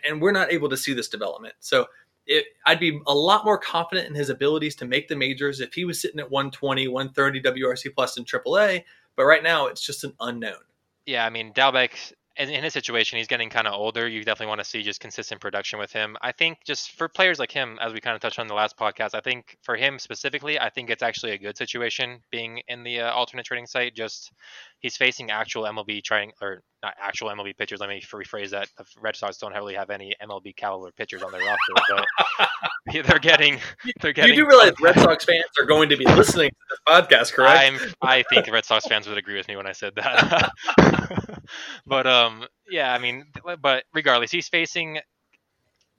[0.10, 1.54] and we're not able to see this development.
[1.60, 1.86] So
[2.26, 5.74] it, I'd be a lot more confident in his abilities to make the majors if
[5.74, 8.84] he was sitting at 120, 130 WRC plus in AAA.
[9.16, 10.62] But right now, it's just an unknown.
[11.06, 14.08] Yeah, I mean, Dalbec in, in his situation, he's getting kind of older.
[14.08, 16.18] You definitely want to see just consistent production with him.
[16.22, 18.78] I think just for players like him, as we kind of touched on the last
[18.78, 22.84] podcast, I think for him specifically, I think it's actually a good situation being in
[22.84, 23.96] the uh, alternate trading site.
[23.96, 24.32] Just
[24.84, 27.80] he's facing actual MLB trying or not actual MLB pitchers.
[27.80, 28.68] Let me rephrase that.
[28.78, 32.06] The Red Sox don't really have any MLB caliber pitchers on their roster,
[32.38, 32.50] but
[33.08, 33.60] they're getting
[34.02, 34.36] they're getting.
[34.36, 37.82] You do realize Red Sox fans are going to be listening to this podcast, correct?
[37.82, 40.52] I'm, I think Red Sox fans would agree with me when I said that.
[41.88, 43.26] but um, yeah, I mean,
[43.62, 45.00] but regardless, he's facing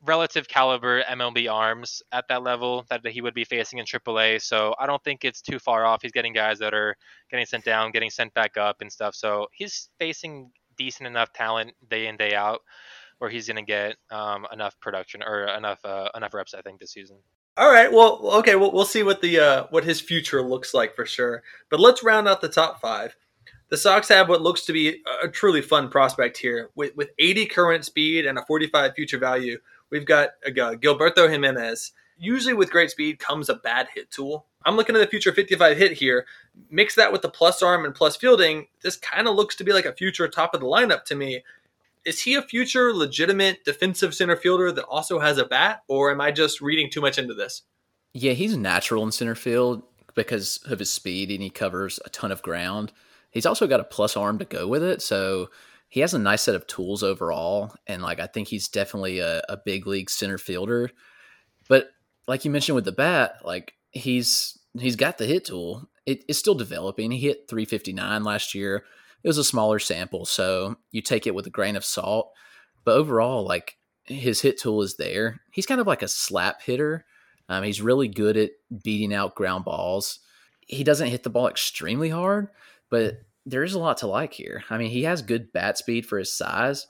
[0.04, 4.42] relative caliber MLB arms at that level that he would be facing in AAA.
[4.42, 6.02] So I don't think it's too far off.
[6.02, 6.96] He's getting guys that are
[7.30, 9.14] getting sent down, getting sent back up, and stuff.
[9.14, 12.60] So he's facing decent enough talent day in day out
[13.18, 16.54] where he's going to get um, enough production or enough uh, enough reps.
[16.54, 17.16] I think this season.
[17.56, 17.90] All right.
[17.92, 18.56] Well, okay.
[18.56, 21.42] We'll, we'll see what the uh, what his future looks like for sure.
[21.70, 23.16] But let's round out the top five.
[23.70, 27.46] The Sox have what looks to be a truly fun prospect here with with 80
[27.46, 29.58] current speed and a 45 future value.
[29.90, 31.92] We've got uh, Gilberto Jimenez.
[32.16, 34.46] Usually, with great speed comes a bad hit tool.
[34.64, 36.26] I'm looking at the future 55 hit here.
[36.70, 38.68] Mix that with the plus arm and plus fielding.
[38.82, 41.42] This kind of looks to be like a future top of the lineup to me.
[42.04, 46.20] Is he a future legitimate defensive center fielder that also has a bat, or am
[46.20, 47.62] I just reading too much into this?
[48.12, 49.82] Yeah, he's natural in center field
[50.14, 52.92] because of his speed and he covers a ton of ground.
[53.30, 55.50] He's also got a plus arm to go with it, so
[55.94, 57.72] he has a nice set of tools overall.
[57.86, 60.90] And like I think he's definitely a, a big league center fielder.
[61.68, 61.90] But
[62.26, 65.88] like you mentioned with the bat, like he's he's got the hit tool.
[66.04, 67.12] It, it's still developing.
[67.12, 68.82] He hit 359 last year.
[69.22, 72.32] It was a smaller sample, so you take it with a grain of salt.
[72.84, 75.42] But overall, like his hit tool is there.
[75.52, 77.04] He's kind of like a slap hitter.
[77.48, 78.50] Um, he's really good at
[78.82, 80.18] beating out ground balls.
[80.66, 82.48] He doesn't hit the ball extremely hard,
[82.90, 84.64] but there is a lot to like here.
[84.70, 86.86] I mean, he has good bat speed for his size.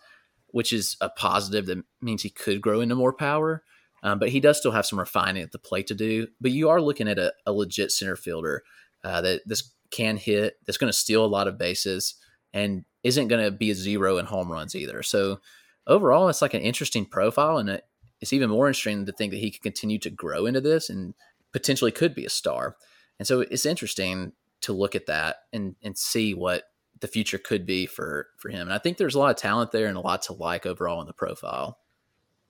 [0.54, 3.64] which is a positive that means he could grow into more power.
[4.04, 6.28] Um, but he does still have some refining at the plate to do.
[6.40, 8.62] But you are looking at a, a legit center fielder
[9.02, 12.14] uh, that this can hit, that's going to steal a lot of bases,
[12.52, 15.02] and isn't going to be a zero in home runs either.
[15.02, 15.40] So
[15.88, 17.82] overall, it's like an interesting profile, and
[18.20, 21.14] it's even more interesting to think that he could continue to grow into this and
[21.52, 22.76] potentially could be a star.
[23.18, 26.64] And so it's interesting to look at that and and see what
[27.00, 28.62] the future could be for for him.
[28.62, 31.00] And I think there's a lot of talent there and a lot to like overall
[31.00, 31.78] in the profile.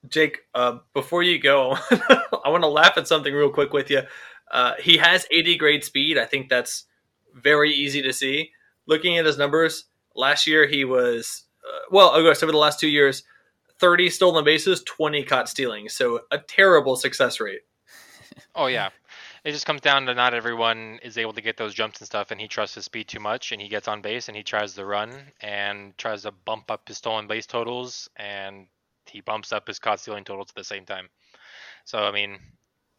[0.07, 4.01] Jake, uh, before you go, I want to laugh at something real quick with you.
[4.51, 6.17] Uh, he has 80 grade speed.
[6.17, 6.85] I think that's
[7.33, 8.51] very easy to see.
[8.85, 12.79] Looking at his numbers, last year he was, uh, well, okay, so over the last
[12.79, 13.23] two years,
[13.79, 15.89] 30 stolen bases, 20 caught stealing.
[15.89, 17.61] So a terrible success rate.
[18.53, 18.89] Oh, yeah
[19.45, 22.31] it just comes down to not everyone is able to get those jumps and stuff,
[22.31, 24.73] and he trusts his speed too much, and he gets on base and he tries
[24.73, 28.65] to run and tries to bump up his stolen base totals, and
[29.05, 31.09] he bumps up his caught stealing totals at the same time.
[31.85, 32.39] So I mean,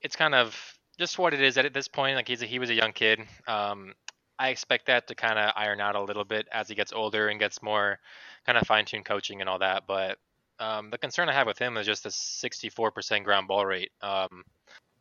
[0.00, 0.56] it's kind of
[1.00, 2.14] just what it is at this point.
[2.14, 3.18] Like he's a, he was a young kid.
[3.48, 3.94] Um,
[4.38, 7.26] I expect that to kind of iron out a little bit as he gets older
[7.26, 7.98] and gets more
[8.44, 9.88] kind of fine tuned coaching and all that.
[9.88, 10.18] But
[10.60, 13.90] um, the concern I have with him is just the 64% ground ball rate.
[14.00, 14.44] Um,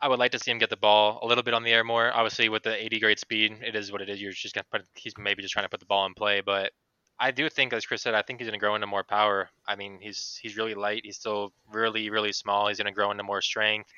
[0.02, 1.84] I would like to see him get the ball a little bit on the air
[1.84, 2.12] more.
[2.14, 4.22] Obviously, with the 80 grade speed, it is what it is.
[4.22, 4.84] You're just gonna put.
[4.96, 6.72] He's maybe just trying to put the ball in play, but
[7.18, 9.50] I do think, as Chris said, I think he's gonna grow into more power.
[9.68, 11.02] I mean, he's he's really light.
[11.06, 12.68] He's still really really small.
[12.68, 13.90] He's gonna grow into more strength.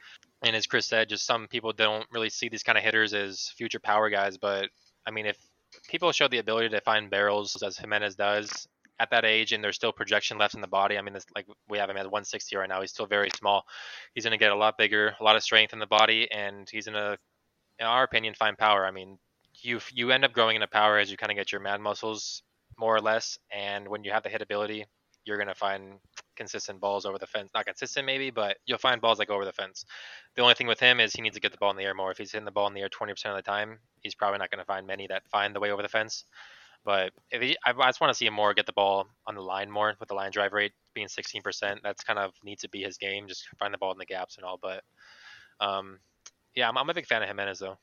[0.43, 3.51] And as Chris said, just some people don't really see these kind of hitters as
[3.57, 4.38] future power guys.
[4.38, 4.69] But
[5.05, 5.38] I mean, if
[5.88, 8.67] people show the ability to find barrels as Jimenez does,
[8.99, 10.97] at that age and there's still projection left in the body.
[10.97, 12.81] I mean, this, like we have him at 160 right now.
[12.81, 13.65] He's still very small.
[14.13, 16.69] He's going to get a lot bigger, a lot of strength in the body, and
[16.69, 17.17] he's going to,
[17.79, 18.86] in our opinion, find power.
[18.86, 19.17] I mean,
[19.62, 22.43] you you end up growing into power as you kind of get your mad muscles
[22.77, 24.86] more or less, and when you have the hit ability,
[25.25, 25.99] you're going to find
[26.36, 27.49] consistent balls over the fence.
[27.53, 29.83] Not consistent maybe, but you'll find balls like over the fence.
[30.36, 31.93] The only thing with him is he needs to get the ball in the air
[31.93, 32.12] more.
[32.12, 34.51] If he's hitting the ball in the air 20% of the time, he's probably not
[34.51, 36.23] going to find many that find the way over the fence.
[36.88, 39.41] But he, I, I just want to see him more get the ball on the
[39.41, 41.80] line more with the line drive rate being 16%.
[41.84, 43.28] That's kind of needs to be his game.
[43.28, 44.58] Just find the ball in the gaps and all.
[44.62, 44.84] But
[45.60, 46.00] um,
[46.56, 47.78] yeah, I'm, I'm a big fan of Jimenez though.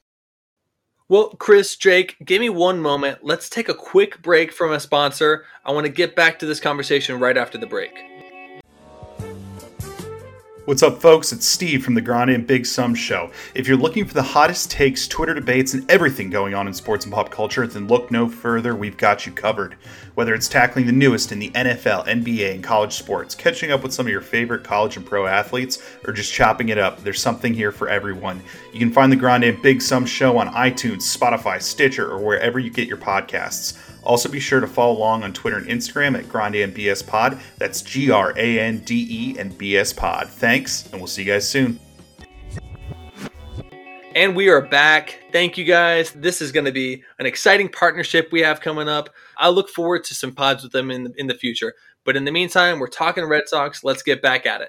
[1.10, 3.18] Well, Chris, Jake, give me one moment.
[3.22, 5.44] Let's take a quick break from a sponsor.
[5.66, 7.92] I want to get back to this conversation right after the break.
[10.66, 11.30] What's up, folks?
[11.30, 13.30] It's Steve from the Grande and Big Sum Show.
[13.54, 17.04] If you're looking for the hottest takes, Twitter debates, and everything going on in sports
[17.04, 18.74] and pop culture, then look no further.
[18.74, 19.74] We've got you covered.
[20.14, 23.92] Whether it's tackling the newest in the NFL, NBA, and college sports, catching up with
[23.92, 27.52] some of your favorite college and pro athletes, or just chopping it up, there's something
[27.52, 28.42] here for everyone.
[28.72, 32.58] You can find the Grande and Big Sum Show on iTunes, Spotify, Stitcher, or wherever
[32.58, 33.76] you get your podcasts.
[34.04, 37.40] Also, be sure to follow along on Twitter and Instagram at Grande and BS Pod.
[37.58, 40.28] That's G R A N D E and BS Pod.
[40.28, 41.80] Thanks, and we'll see you guys soon.
[44.14, 45.18] And we are back.
[45.32, 46.12] Thank you guys.
[46.12, 49.10] This is going to be an exciting partnership we have coming up.
[49.36, 51.74] I look forward to some pods with them in in the future.
[52.04, 53.82] But in the meantime, we're talking Red Sox.
[53.82, 54.68] Let's get back at it.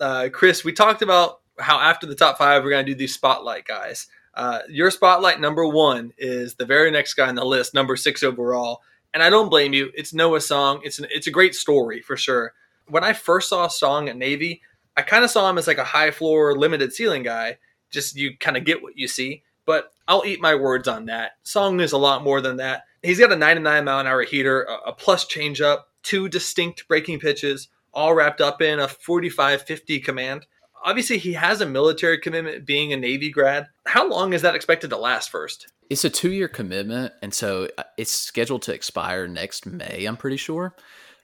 [0.00, 3.14] Uh, Chris, we talked about how after the top five, we're going to do these
[3.14, 4.06] spotlight guys.
[4.38, 8.22] Uh, your spotlight number one is the very next guy on the list, number six
[8.22, 8.82] overall.
[9.12, 9.90] And I don't blame you.
[9.96, 10.80] It's Noah Song.
[10.84, 12.54] It's an, it's a great story for sure.
[12.86, 14.62] When I first saw Song at Navy,
[14.96, 17.58] I kind of saw him as like a high floor, limited ceiling guy.
[17.90, 19.42] Just you kind of get what you see.
[19.66, 21.32] But I'll eat my words on that.
[21.42, 22.84] Song is a lot more than that.
[23.02, 27.18] He's got a 99 mile an hour heater, a, a plus changeup, two distinct breaking
[27.18, 30.46] pitches, all wrapped up in a 45 50 command
[30.84, 33.66] obviously he has a military commitment being a Navy grad.
[33.86, 35.72] How long is that expected to last first?
[35.90, 40.04] It's a two year commitment, and so uh, it's scheduled to expire next May.
[40.04, 40.74] I'm pretty sure,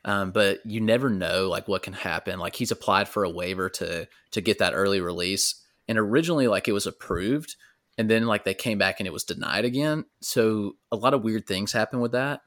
[0.05, 2.39] um, but you never know like what can happen.
[2.39, 6.67] Like he's applied for a waiver to to get that early release, and originally like
[6.67, 7.57] it was approved,
[7.99, 10.07] and then like they came back and it was denied again.
[10.23, 12.41] So a lot of weird things happen with that.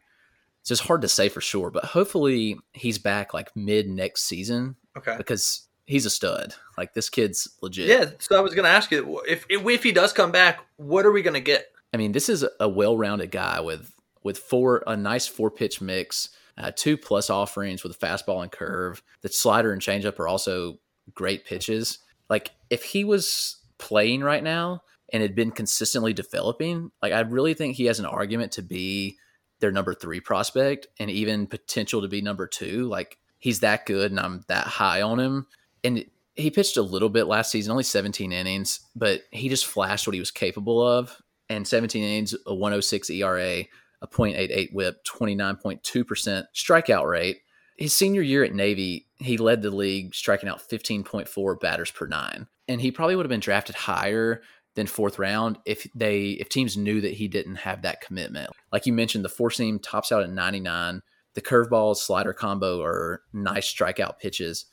[0.62, 4.76] It's just hard to say for sure, but hopefully he's back like mid next season.
[4.98, 5.16] Okay.
[5.18, 6.54] Because he's a stud.
[6.78, 7.88] Like this kid's legit.
[7.88, 10.60] Yeah, so I was going to ask you if, if if he does come back,
[10.76, 11.72] what are we going to get?
[11.92, 13.92] I mean, this is a well-rounded guy with
[14.24, 18.52] with four a nice four pitch mix, uh, two plus offerings with a fastball and
[18.52, 19.02] curve.
[19.22, 20.78] The slider and changeup are also
[21.16, 22.00] great pitches.
[22.30, 24.82] Like if he was playing right now
[25.14, 29.18] and had been consistently developing, like I really think he has an argument to be
[29.60, 32.84] their number three prospect and even potential to be number two.
[32.90, 35.48] Like he's that good and I'm that high on him
[35.84, 40.08] and he pitched a little bit last season, only 17 innings, but he just flashed
[40.08, 41.20] what he was capable of.
[41.50, 43.64] And 17 innings, a 106 ERA,
[44.02, 47.40] a 0.88 whip, 29.2% strikeout rate.
[47.78, 52.48] His senior year at Navy, he led the league striking out 15.4 batters per nine.
[52.68, 54.42] And he probably would have been drafted higher
[54.76, 58.52] than fourth round if they if teams knew that he didn't have that commitment.
[58.72, 61.02] Like you mentioned, the four seam tops out at 99.
[61.34, 64.66] The curveball slider combo are nice strikeout pitches.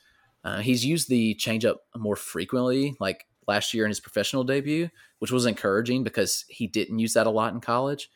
[0.45, 5.31] Uh, he's used the changeup more frequently, like last year in his professional debut, which
[5.31, 8.11] was encouraging because he didn't use that a lot in college.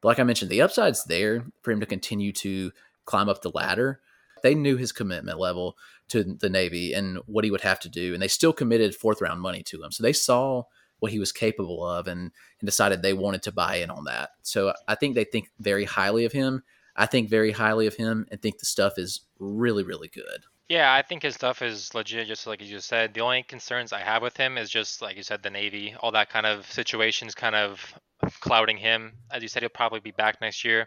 [0.00, 2.72] But like I mentioned, the upside's there for him to continue to
[3.04, 4.00] climb up the ladder.
[4.42, 5.76] They knew his commitment level
[6.08, 9.20] to the Navy and what he would have to do, and they still committed fourth
[9.20, 9.92] round money to him.
[9.92, 10.64] So they saw
[10.98, 14.30] what he was capable of and, and decided they wanted to buy in on that.
[14.42, 16.62] So I think they think very highly of him.
[16.96, 20.44] I think very highly of him and think the stuff is really, really good.
[20.70, 23.12] Yeah, I think his stuff is legit, just like you just said.
[23.12, 26.12] The only concerns I have with him is just, like you said, the Navy, all
[26.12, 27.92] that kind of situations kind of
[28.38, 29.14] clouding him.
[29.32, 30.86] As you said, he'll probably be back next year.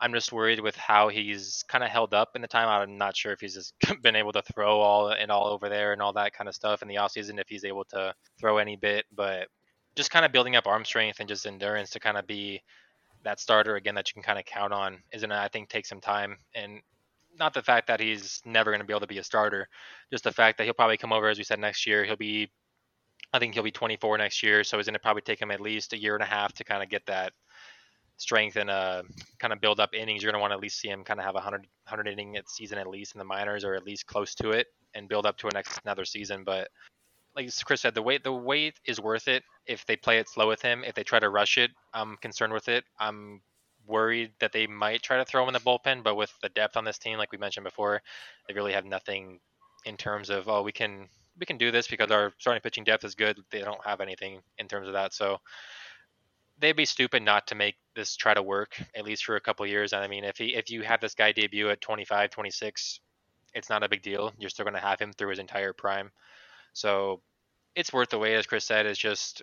[0.00, 2.68] I'm just worried with how he's kind of held up in the time.
[2.68, 5.92] I'm not sure if he's just been able to throw all and all over there
[5.92, 8.76] and all that kind of stuff in the offseason, if he's able to throw any
[8.76, 9.04] bit.
[9.14, 9.48] But
[9.94, 12.62] just kind of building up arm strength and just endurance to kind of be
[13.24, 16.00] that starter again that you can kind of count on isn't I think take some
[16.00, 16.80] time and
[17.38, 19.68] not the fact that he's never going to be able to be a starter,
[20.10, 22.04] just the fact that he'll probably come over as we said next year.
[22.04, 22.50] He'll be,
[23.32, 25.60] I think he'll be 24 next year, so it's going to probably take him at
[25.60, 27.32] least a year and a half to kind of get that
[28.18, 29.02] strength and uh,
[29.38, 30.22] kind of build up innings.
[30.22, 32.08] You're going to want to at least see him kind of have a 100, 100
[32.08, 35.08] inning at season at least in the minors or at least close to it and
[35.08, 36.44] build up to a next another season.
[36.44, 36.68] But
[37.36, 40.48] like Chris said, the wait the wait is worth it if they play it slow
[40.48, 40.82] with him.
[40.84, 42.84] If they try to rush it, I'm concerned with it.
[42.98, 43.40] I'm
[43.88, 46.76] worried that they might try to throw him in the bullpen, but with the depth
[46.76, 48.02] on this team, like we mentioned before,
[48.46, 49.40] they really have nothing
[49.84, 53.04] in terms of oh we can we can do this because our starting pitching depth
[53.04, 53.38] is good.
[53.50, 55.38] They don't have anything in terms of that, so
[56.60, 59.66] they'd be stupid not to make this try to work at least for a couple
[59.66, 59.92] years.
[59.92, 63.00] And I mean, if he if you have this guy debut at 25, 26,
[63.54, 64.32] it's not a big deal.
[64.38, 66.10] You're still going to have him through his entire prime,
[66.72, 67.22] so
[67.74, 68.34] it's worth the wait.
[68.34, 69.42] As Chris said, is just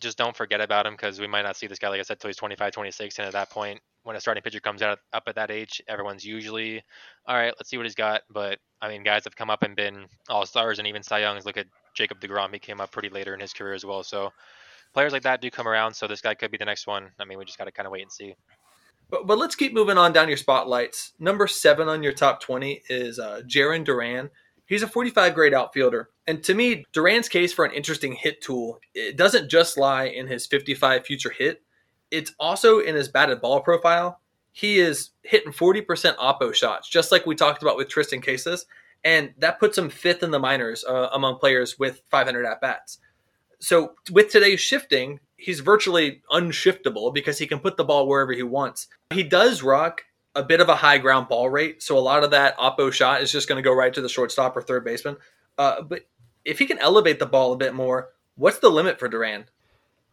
[0.00, 2.20] just don't forget about him because we might not see this guy, like I said,
[2.20, 3.18] till he's 25, 26.
[3.18, 6.24] And at that point, when a starting pitcher comes out up at that age, everyone's
[6.24, 6.82] usually,
[7.26, 8.22] all right, let's see what he's got.
[8.30, 11.46] But I mean, guys have come up and been all stars and even Cy Youngs.
[11.46, 12.52] Look at Jacob DeGrom.
[12.52, 14.02] He came up pretty later in his career as well.
[14.02, 14.30] So
[14.92, 15.94] players like that do come around.
[15.94, 17.10] So this guy could be the next one.
[17.18, 18.34] I mean, we just got to kind of wait and see.
[19.10, 21.12] But, but let's keep moving on down your spotlights.
[21.18, 24.30] Number seven on your top 20 is uh, Jarren Duran.
[24.66, 26.10] He's a 45 grade outfielder.
[26.26, 30.26] And to me, Duran's case for an interesting hit tool, it doesn't just lie in
[30.26, 31.62] his 55 future hit,
[32.10, 34.20] it's also in his batted ball profile.
[34.52, 38.66] He is hitting 40% oppo shots, just like we talked about with Triston Casas.
[39.02, 42.98] And that puts him fifth in the minors uh, among players with 500 at bats.
[43.58, 48.42] So with today's shifting, he's virtually unshiftable because he can put the ball wherever he
[48.42, 48.86] wants.
[49.12, 50.02] He does rock
[50.34, 53.22] a bit of a high ground ball rate, so a lot of that oppo shot
[53.22, 55.16] is just going to go right to the shortstop or third baseman.
[55.56, 56.02] Uh, but
[56.44, 59.46] if he can elevate the ball a bit more, what's the limit for Duran?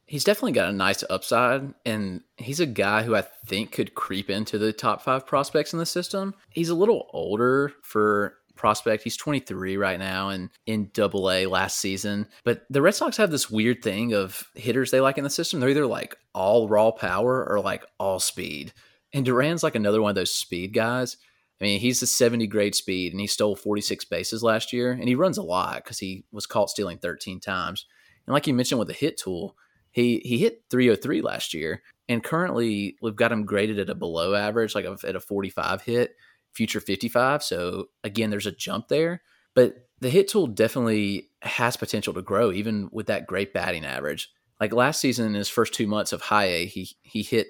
[0.05, 4.29] He's definitely got a nice upside, and he's a guy who I think could creep
[4.29, 6.36] into the top five prospects in the system.
[6.49, 9.03] He's a little older for prospect.
[9.03, 12.27] He's 23 right now and in double A last season.
[12.43, 15.60] But the Red Sox have this weird thing of hitters they like in the system.
[15.60, 18.71] They're either like all raw power or like all speed.
[19.13, 21.17] And Duran's like another one of those speed guys.
[21.60, 24.91] I mean, he's a 70 grade speed and he stole 46 bases last year.
[24.91, 27.86] And he runs a lot because he was caught stealing 13 times.
[28.26, 29.56] And like you mentioned with the hit tool,
[29.91, 31.84] he he hit 303 last year.
[32.10, 36.15] And currently we've got him graded at a below average, like at a 45 hit,
[36.54, 37.43] future 55.
[37.43, 39.21] So again, there's a jump there.
[39.54, 44.32] But the hit tool definitely has potential to grow, even with that great batting average.
[44.60, 47.47] Like last season, in his first two months of high A, he he hit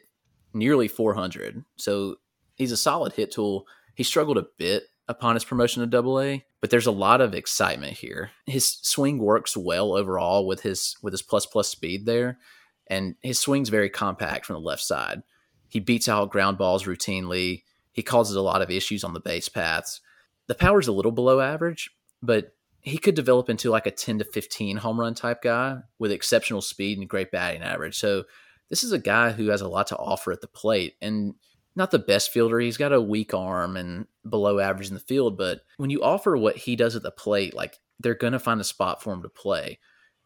[0.53, 1.63] nearly 400.
[1.77, 2.17] So
[2.55, 3.67] he's a solid hit tool.
[3.95, 7.33] He struggled a bit upon his promotion to double A, but there's a lot of
[7.33, 8.31] excitement here.
[8.45, 12.39] His swing works well overall with his with his plus plus speed there,
[12.87, 15.23] and his swing's very compact from the left side.
[15.67, 17.63] He beats out ground balls routinely.
[17.91, 20.01] He causes a lot of issues on the base paths.
[20.47, 24.26] The power's a little below average, but he could develop into like a 10 to
[24.26, 27.97] 15 home run type guy with exceptional speed and great batting average.
[27.97, 28.23] So
[28.72, 31.36] this is a guy who has a lot to offer at the plate and
[31.76, 32.57] not the best fielder.
[32.57, 36.38] He's got a weak arm and below average in the field, but when you offer
[36.38, 39.22] what he does at the plate, like they're going to find a spot for him
[39.24, 39.78] to play.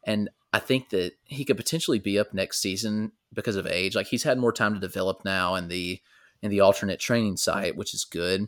[0.06, 3.96] And I think that he could potentially be up next season because of age.
[3.96, 6.00] Like he's had more time to develop now in the
[6.44, 8.48] in the alternate training site, which is good.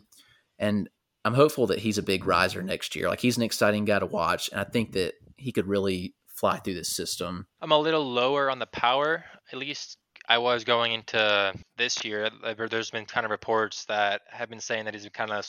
[0.60, 0.88] And
[1.24, 3.08] I'm hopeful that he's a big riser next year.
[3.08, 6.58] Like he's an exciting guy to watch, and I think that he could really fly
[6.58, 7.46] through this system.
[7.60, 9.24] I'm a little lower on the power.
[9.52, 9.98] At least
[10.30, 12.28] I was going into this year.
[12.70, 15.46] There's been kind of reports that have been saying that he's kind of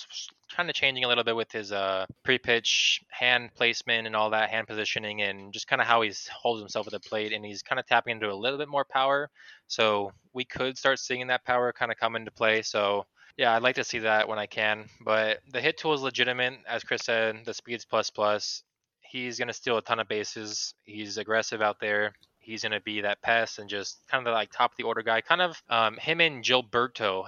[0.55, 4.49] kind of changing a little bit with his uh, pre-pitch hand placement and all that
[4.49, 7.61] hand positioning and just kind of how he holds himself at the plate and he's
[7.61, 9.29] kind of tapping into a little bit more power.
[9.67, 12.61] So we could start seeing that power kind of come into play.
[12.61, 13.05] So
[13.37, 14.85] yeah, I'd like to see that when I can.
[15.03, 17.45] But the hit tool is legitimate, as Chris said.
[17.45, 18.63] The speed's plus plus.
[19.09, 20.73] He's gonna steal a ton of bases.
[20.83, 22.13] He's aggressive out there
[22.49, 25.03] he's going to be that pest and just kind of like top of the order
[25.03, 25.21] guy.
[25.21, 27.25] Kind of um, him and Gilberto.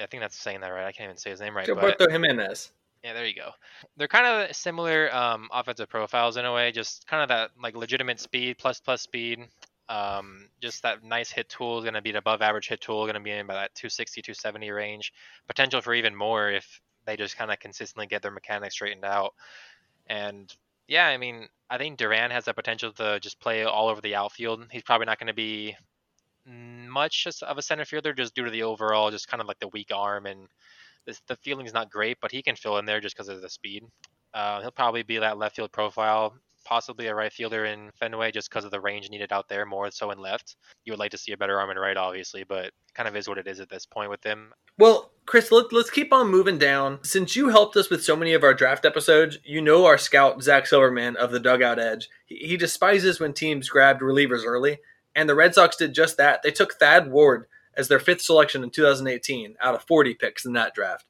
[0.00, 0.86] I think that's saying that right.
[0.86, 1.66] I can't even say his name right.
[1.66, 2.70] Gilberto but, Jimenez.
[3.02, 3.50] Yeah, there you go.
[3.96, 6.70] They're kind of similar um, offensive profiles in a way.
[6.70, 9.40] Just kind of that like legitimate speed, plus plus speed.
[9.88, 13.04] Um, just that nice hit tool is going to be an above average hit tool,
[13.04, 15.12] going to be in about that 260, 270 range.
[15.48, 19.32] Potential for even more if they just kind of consistently get their mechanics straightened out.
[20.06, 20.54] And
[20.90, 24.16] yeah, I mean, I think Duran has the potential to just play all over the
[24.16, 24.66] outfield.
[24.72, 25.76] He's probably not going to be
[26.44, 29.68] much of a center fielder just due to the overall, just kind of like the
[29.68, 30.48] weak arm and
[31.06, 33.48] the, the feeling's not great, but he can fill in there just because of the
[33.48, 33.84] speed.
[34.34, 36.34] Uh, he'll probably be that left field profile
[36.70, 39.90] possibly a right fielder in Fenway just because of the range needed out there more
[39.90, 40.54] so in left.
[40.84, 43.28] You would like to see a better arm in right, obviously, but kind of is
[43.28, 44.54] what it is at this point with him.
[44.78, 47.00] Well, Chris, let, us keep on moving down.
[47.02, 50.42] Since you helped us with so many of our draft episodes, you know our scout,
[50.44, 52.08] Zach Silverman of the Dugout Edge.
[52.24, 54.78] He, he despises when teams grabbed relievers early,
[55.16, 56.44] and the Red Sox did just that.
[56.44, 57.46] They took Thad Ward
[57.76, 61.04] as their fifth selection in 2018 out of 40 picks in that draft.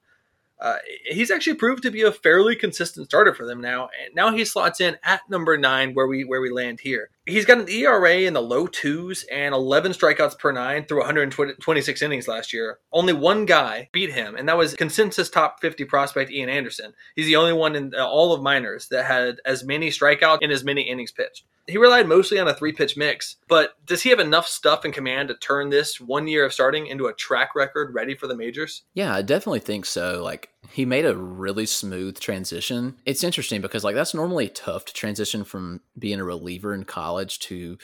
[0.60, 3.88] Uh, he's actually proved to be a fairly consistent starter for them now.
[4.04, 7.10] And now he slots in at number nine, where we where we land here.
[7.30, 12.02] He's got an ERA in the low twos and 11 strikeouts per nine through 126
[12.02, 12.78] innings last year.
[12.92, 16.92] Only one guy beat him, and that was consensus top 50 prospect Ian Anderson.
[17.14, 20.64] He's the only one in all of minors that had as many strikeouts in as
[20.64, 24.18] many innings pitched he relied mostly on a three pitch mix, but does he have
[24.18, 27.94] enough stuff in command to turn this one year of starting into a track record
[27.94, 28.82] ready for the majors?
[28.94, 30.22] Yeah, I definitely think so.
[30.22, 32.96] Like he made a really smooth transition.
[33.06, 37.38] It's interesting because like that's normally tough to transition from being a reliever in college
[37.40, 37.78] to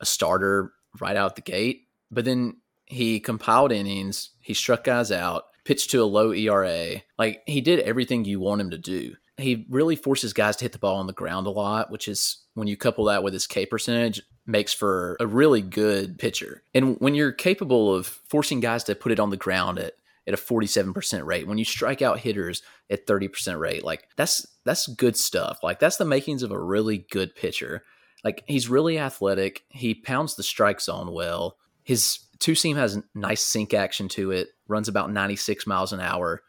[0.00, 1.88] a starter right out the gate.
[2.10, 2.56] But then
[2.86, 7.02] he compiled innings, he struck guys out, pitched to a low ERA.
[7.18, 10.72] Like he did everything you want him to do he really forces guys to hit
[10.72, 13.46] the ball on the ground a lot, which is when you couple that with his
[13.46, 16.62] K percentage, makes for a really good pitcher.
[16.74, 19.94] And when you're capable of forcing guys to put it on the ground at
[20.26, 24.86] at a 47% rate, when you strike out hitters at 30% rate, like that's that's
[24.86, 25.58] good stuff.
[25.62, 27.82] Like that's the makings of a really good pitcher.
[28.24, 29.64] Like he's really athletic.
[29.68, 31.56] He pounds the strike zone well.
[31.82, 34.48] His two seam has nice sink action to it.
[34.68, 36.42] Runs about 96 miles an hour.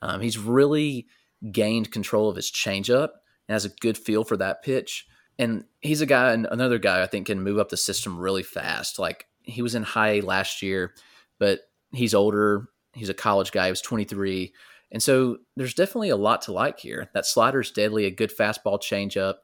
[0.00, 1.06] Um, he's really
[1.52, 3.10] gained control of his changeup
[3.48, 5.06] and has a good feel for that pitch.
[5.38, 8.42] And he's a guy, and another guy I think can move up the system really
[8.42, 8.98] fast.
[8.98, 10.94] Like he was in high last year,
[11.38, 11.60] but
[11.92, 12.68] he's older.
[12.98, 13.66] He's a college guy.
[13.66, 14.52] He was 23.
[14.90, 17.08] And so there's definitely a lot to like here.
[17.14, 19.34] That slider's deadly, a good fastball changeup.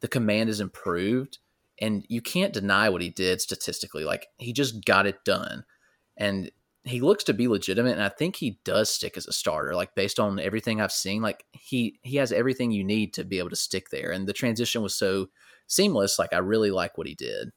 [0.00, 1.38] The command is improved.
[1.78, 4.04] And you can't deny what he did statistically.
[4.04, 5.64] Like he just got it done.
[6.16, 6.50] And
[6.86, 9.94] he looks to be legitimate and I think he does stick as a starter like
[9.94, 13.50] based on everything I've seen like he he has everything you need to be able
[13.50, 15.28] to stick there and the transition was so
[15.66, 17.50] seamless like I really like what he did.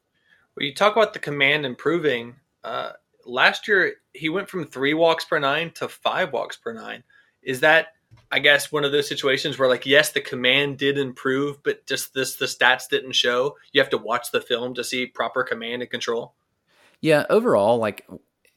[0.56, 2.94] Well, you talk about the command improving uh
[3.30, 7.04] last year he went from 3 walks per 9 to 5 walks per 9.
[7.42, 7.88] Is that
[8.32, 12.14] I guess one of those situations where like yes the command did improve but just
[12.14, 13.56] this the stats didn't show.
[13.72, 16.34] You have to watch the film to see proper command and control.
[17.02, 18.08] Yeah, overall like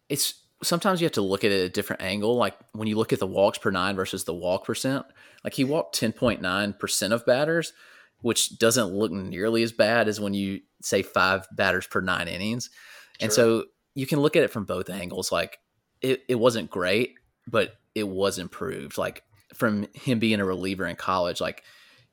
[0.08, 2.36] it's sometimes you have to look at it at a different angle.
[2.36, 5.04] Like when you look at the walks per nine versus the walk percent,
[5.44, 7.72] like he walked 10.9% of batters,
[8.20, 12.70] which doesn't look nearly as bad as when you say five batters per nine innings.
[13.18, 13.24] Sure.
[13.24, 13.64] And so
[13.94, 15.32] you can look at it from both angles.
[15.32, 15.58] Like
[16.00, 17.14] it, it wasn't great,
[17.46, 18.98] but it was improved.
[18.98, 19.22] Like
[19.54, 21.62] from him being a reliever in college, like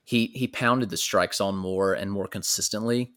[0.04, 3.14] he, he pounded the strike zone more and more consistently.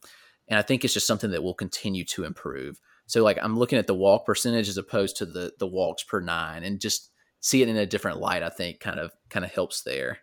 [0.48, 2.80] And I think it's just something that will continue to improve.
[3.06, 6.20] So like I'm looking at the walk percentage as opposed to the the walks per
[6.20, 7.10] nine, and just
[7.40, 8.42] see it in a different light.
[8.42, 10.18] I think kind of kind of helps there.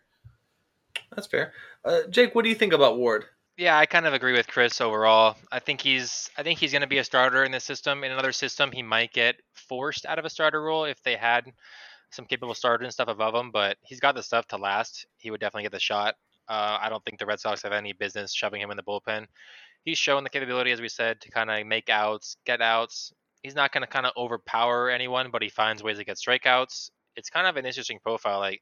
[1.16, 1.54] That's fair.
[1.84, 3.26] Uh, Jake, what do you think about Ward?
[3.60, 5.36] Yeah, I kind of agree with Chris overall.
[5.52, 8.06] I think he's I think he's going to be a starter in this system.
[8.06, 11.46] In another system, he might get forced out of a starter role if they had
[12.12, 13.52] some capable starters and stuff above him.
[13.52, 15.08] But he's got the stuff to last.
[15.18, 16.16] He would definitely get the shot.
[16.50, 19.28] Uh, I don't think the Red Sox have any business shoving him in the bullpen
[19.86, 23.14] he's shown the capability, as we said, to kind of make outs, get outs.
[23.44, 26.92] He's not going to kind of overpower anyone, but he finds ways to get strikeouts.
[27.18, 28.40] It's kind of an interesting profile.
[28.40, 28.62] Like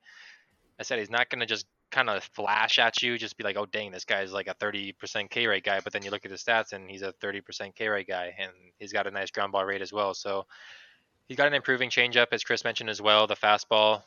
[0.80, 3.58] I said, he's not going to just kind of flash at you, just be like,
[3.58, 5.80] oh dang, this guy's like a 30% K rate guy.
[5.84, 8.52] But then you look at his stats and he's a 30% K rate guy, and
[8.80, 10.14] he's got a nice ground ball rate as well.
[10.14, 10.46] So
[11.28, 13.28] he's got an improving changeup, as Chris mentioned as well.
[13.28, 14.04] The fastball,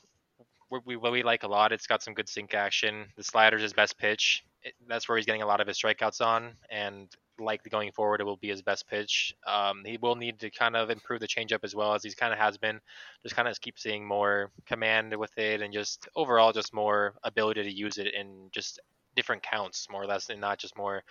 [0.70, 1.72] we, we, we like a lot.
[1.72, 3.07] It's got some good sink action.
[3.16, 4.45] The slider's his best pitch.
[4.62, 7.09] It, that's where he's getting a lot of his strikeouts on, and
[7.41, 9.34] likely going forward, it will be his best pitch.
[9.47, 12.32] Um, he will need to kind of improve the changeup as well as he's kind
[12.32, 12.80] of has been.
[13.22, 17.62] Just kind of keep seeing more command with it, and just overall, just more ability
[17.62, 18.80] to use it in just
[19.16, 21.03] different counts, more or less, and not just more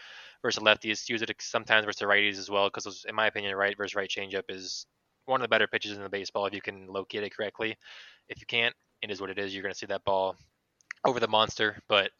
[0.41, 1.09] versus lefties.
[1.09, 4.43] Use it sometimes versus righties as well, because in my opinion, right versus right changeup
[4.49, 4.85] is
[5.25, 7.77] one of the better pitches in the baseball if you can locate it correctly.
[8.29, 9.53] If you can't, it is what it is.
[9.53, 10.35] You're going to see that ball
[11.05, 12.11] over the monster, but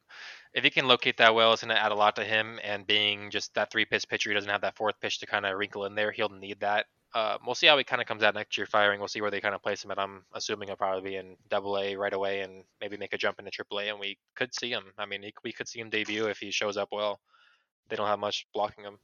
[0.54, 2.60] if he can locate that well, it's going to add a lot to him.
[2.64, 5.46] And being just that three pitch pitcher, he doesn't have that fourth pitch to kind
[5.46, 6.12] of wrinkle in there.
[6.12, 6.86] He'll need that.
[7.14, 9.00] Uh, we'll see how he kind of comes out next year firing.
[9.00, 9.92] We'll see where they kind of place him.
[9.92, 13.18] And I'm assuming he'll probably be in Double A right away, and maybe make a
[13.18, 13.90] jump into Triple A.
[13.90, 14.84] And we could see him.
[14.98, 17.20] I mean, he, we could see him debut if he shows up well.
[17.90, 19.00] They don't have much blocking him.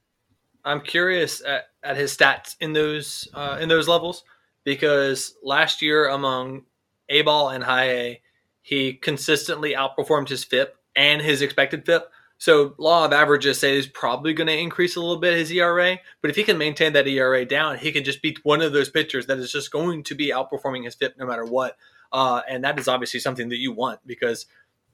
[0.64, 4.24] I'm curious at, at his stats in those uh, in those levels
[4.64, 6.64] because last year among
[7.10, 8.22] A ball and high A,
[8.62, 12.10] he consistently outperformed his FIP and his expected FIP.
[12.38, 16.00] So law of averages say he's probably going to increase a little bit his ERA,
[16.22, 18.89] but if he can maintain that ERA down, he can just be one of those
[18.89, 21.78] pitchers that is just going to be outperforming his FIP no matter what.
[22.12, 24.46] Uh, and that is obviously something that you want because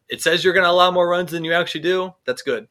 [0.07, 2.13] it says you're going to allow more runs than you actually do.
[2.25, 2.67] That's good.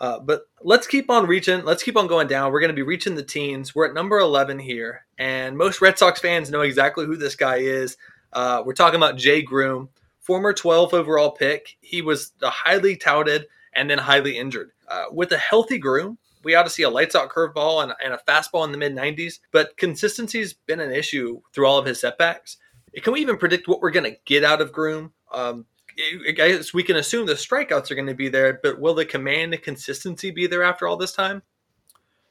[0.00, 1.64] Uh, but let's keep on reaching.
[1.64, 2.52] Let's keep on going down.
[2.52, 3.74] We're going to be reaching the teens.
[3.74, 7.56] We're at number 11 here, and most Red Sox fans know exactly who this guy
[7.56, 7.96] is.
[8.32, 9.88] Uh, we're talking about Jay Groome
[10.28, 11.78] former 12 overall pick.
[11.80, 14.72] He was highly touted and then highly injured.
[14.86, 18.12] Uh, with a healthy Groome, we ought to see a lights out curveball and, and
[18.12, 21.98] a fastball in the mid 90s, but consistency's been an issue through all of his
[21.98, 22.58] setbacks.
[23.02, 25.12] Can we even predict what we're going to get out of Groome?
[25.32, 25.64] Um,
[26.28, 29.06] I guess we can assume the strikeouts are going to be there, but will the
[29.06, 31.42] command and consistency be there after all this time?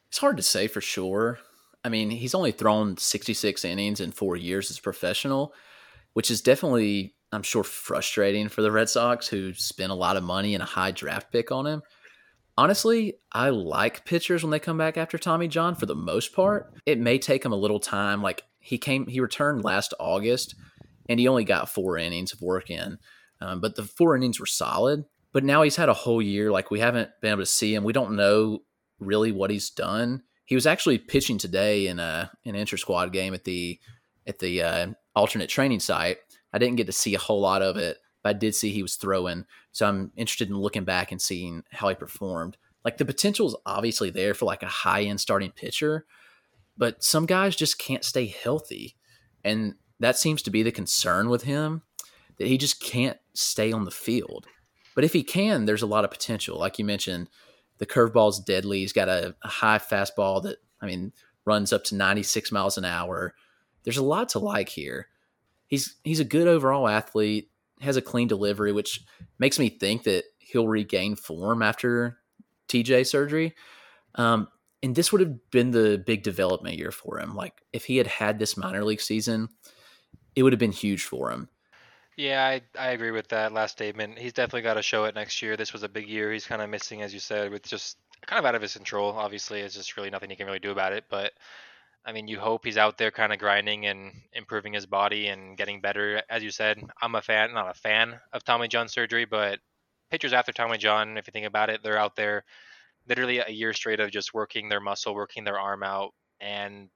[0.09, 1.39] It's hard to say for sure.
[1.83, 5.53] I mean, he's only thrown 66 innings in four years as professional,
[6.13, 10.23] which is definitely I'm sure frustrating for the Red Sox who spent a lot of
[10.23, 11.81] money and a high draft pick on him.
[12.57, 16.73] Honestly, I like pitchers when they come back after Tommy John for the most part.
[16.85, 18.21] It may take him a little time.
[18.21, 20.55] Like he came, he returned last August
[21.07, 22.97] and he only got four innings of work in.
[23.41, 25.05] Um, but the four innings were solid.
[25.33, 26.51] But now he's had a whole year.
[26.51, 27.83] Like we haven't been able to see him.
[27.83, 28.63] We don't know
[28.99, 30.23] really what he's done.
[30.45, 33.79] He was actually pitching today in a an inter squad game at the
[34.25, 36.17] at the uh, alternate training site,
[36.57, 38.81] I didn't get to see a whole lot of it, but I did see he
[38.81, 39.45] was throwing.
[39.73, 42.57] So I'm interested in looking back and seeing how he performed.
[42.83, 46.07] Like the potential is obviously there for like a high end starting pitcher,
[46.75, 48.95] but some guys just can't stay healthy.
[49.43, 51.83] And that seems to be the concern with him
[52.39, 54.47] that he just can't stay on the field.
[54.95, 56.57] But if he can, there's a lot of potential.
[56.57, 57.29] Like you mentioned,
[57.77, 58.79] the curveball's deadly.
[58.79, 61.13] He's got a, a high fastball that, I mean,
[61.45, 63.35] runs up to 96 miles an hour.
[63.83, 65.09] There's a lot to like here
[65.67, 67.49] he's he's a good overall athlete,
[67.81, 69.05] has a clean delivery, which
[69.39, 72.19] makes me think that he'll regain form after
[72.69, 73.53] TJ surgery.
[74.15, 74.47] Um,
[74.83, 77.35] and this would have been the big development year for him.
[77.35, 79.49] Like if he had had this minor league season,
[80.35, 81.49] it would have been huge for him.
[82.15, 84.17] Yeah, I, I agree with that last statement.
[84.17, 85.55] He's definitely got to show it next year.
[85.55, 86.31] This was a big year.
[86.31, 89.11] He's kind of missing, as you said, with just kind of out of his control.
[89.11, 91.05] Obviously, it's just really nothing he can really do about it.
[91.09, 91.33] But
[92.05, 95.57] I mean, you hope he's out there kind of grinding and improving his body and
[95.57, 96.21] getting better.
[96.29, 99.59] As you said, I'm a fan, not a fan of Tommy John surgery, but
[100.09, 102.45] pitchers after Tommy John, if you think about it, they're out there
[103.07, 106.89] literally a year straight of just working their muscle, working their arm out, and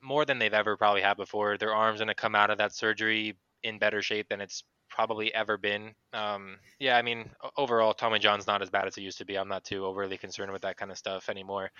[0.00, 1.56] more than they've ever probably had before.
[1.56, 5.32] Their arm's going to come out of that surgery in better shape than it's probably
[5.34, 5.94] ever been.
[6.12, 9.36] Um, yeah, I mean, overall, Tommy John's not as bad as it used to be.
[9.36, 11.70] I'm not too overly concerned with that kind of stuff anymore.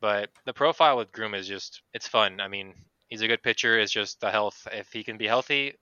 [0.00, 2.40] But the profile with Groome is just, it's fun.
[2.40, 2.74] I mean,
[3.08, 3.78] he's a good pitcher.
[3.78, 4.66] It's just the health.
[4.72, 5.74] If he can be healthy,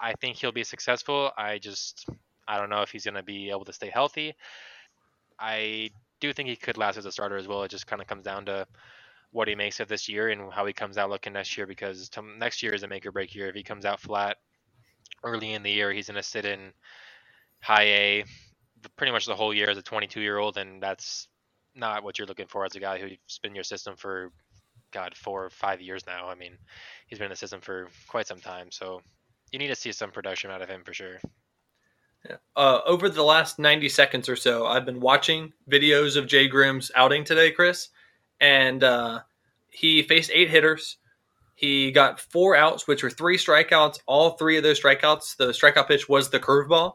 [0.00, 1.30] I think he'll be successful.
[1.36, 2.06] I just,
[2.48, 4.34] I don't know if he's going to be able to stay healthy.
[5.38, 7.62] I do think he could last as a starter as well.
[7.62, 8.66] It just kind of comes down to
[9.32, 12.10] what he makes of this year and how he comes out looking next year because
[12.38, 13.48] next year is a make or break year.
[13.48, 14.38] If he comes out flat,
[15.22, 16.72] early in the year he's going to sit in
[17.60, 18.24] high A
[18.96, 21.28] pretty much the whole year as a 22 year old, and that's
[21.74, 24.32] not what you're looking for as a guy who's been in your system for
[24.92, 26.28] God four or five years now.
[26.28, 26.56] I mean,
[27.06, 29.00] he's been in the system for quite some time, so
[29.52, 31.18] you need to see some production out of him for sure.
[32.28, 32.36] Yeah.
[32.54, 36.90] Uh, over the last 90 seconds or so, I've been watching videos of Jay Groome's
[36.94, 37.88] outing today, Chris,
[38.40, 39.20] and uh,
[39.70, 40.98] he faced eight hitters.
[41.60, 43.98] He got four outs, which were three strikeouts.
[44.06, 46.94] All three of those strikeouts, the strikeout pitch was the curveball.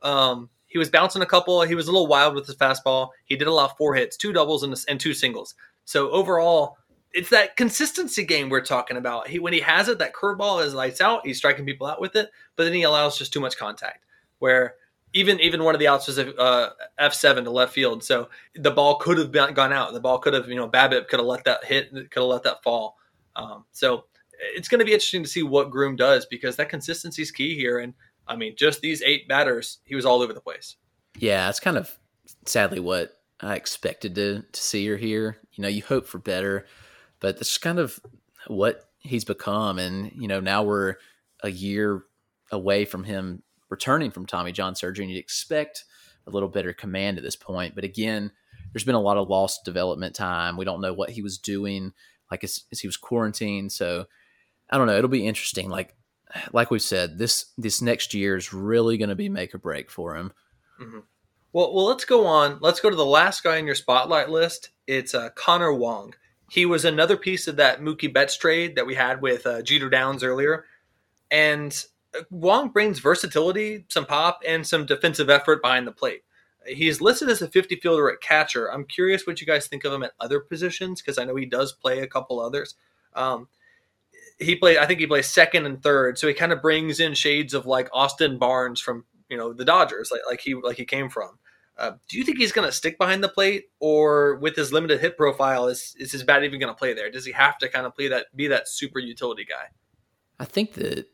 [0.00, 1.60] Um, he was bouncing a couple.
[1.60, 3.10] He was a little wild with his fastball.
[3.26, 5.54] He did allow four hits, two doubles, and, and two singles.
[5.84, 6.78] So overall,
[7.12, 9.28] it's that consistency game we're talking about.
[9.28, 11.26] He when he has it, that curveball is lights out.
[11.26, 14.06] He's striking people out with it, but then he allows just too much contact.
[14.38, 14.76] Where
[15.12, 18.70] even even one of the outs was uh, F seven to left field, so the
[18.70, 19.92] ball could have gone out.
[19.92, 22.44] The ball could have you know Babbitt could have let that hit, could have let
[22.44, 22.96] that fall.
[23.36, 24.04] Um, so
[24.38, 27.54] it's going to be interesting to see what Groome does because that consistency is key
[27.54, 27.78] here.
[27.78, 27.94] And
[28.26, 30.76] I mean, just these eight batters, he was all over the place.
[31.18, 31.96] Yeah, it's kind of
[32.44, 35.38] sadly what I expected to, to see or hear.
[35.52, 36.66] You know, you hope for better,
[37.20, 38.00] but that's kind of
[38.46, 39.78] what he's become.
[39.78, 40.96] And, you know, now we're
[41.42, 42.04] a year
[42.50, 45.84] away from him returning from Tommy John surgery, and you'd expect
[46.26, 47.74] a little better command at this point.
[47.74, 48.32] But again,
[48.72, 50.56] there's been a lot of lost development time.
[50.56, 51.92] We don't know what he was doing,
[52.30, 53.72] like as, as he was quarantined.
[53.72, 54.06] So
[54.70, 54.96] I don't know.
[54.96, 55.68] It'll be interesting.
[55.68, 55.94] Like
[56.52, 59.90] like we've said, this this next year is really going to be make or break
[59.90, 60.32] for him.
[60.80, 61.00] Mm-hmm.
[61.52, 62.58] Well, well, let's go on.
[62.60, 64.70] Let's go to the last guy in your spotlight list.
[64.86, 66.14] It's uh, Connor Wong.
[66.50, 69.88] He was another piece of that Mookie Betts trade that we had with uh, Jeter
[69.88, 70.66] Downs earlier,
[71.30, 76.22] and uh, Wong brings versatility, some pop, and some defensive effort behind the plate.
[76.66, 78.72] He's listed as a 50 fielder at catcher.
[78.72, 81.46] I'm curious what you guys think of him at other positions because I know he
[81.46, 82.74] does play a couple others.
[83.14, 83.48] Um,
[84.38, 84.78] he played.
[84.78, 87.66] I think he plays second and third, so he kind of brings in shades of
[87.66, 91.38] like Austin Barnes from you know the Dodgers, like like he like he came from.
[91.78, 95.00] Uh, do you think he's going to stick behind the plate, or with his limited
[95.00, 97.10] hit profile, is is his bat even going to play there?
[97.10, 99.68] Does he have to kind of play that, be that super utility guy?
[100.38, 101.06] I think that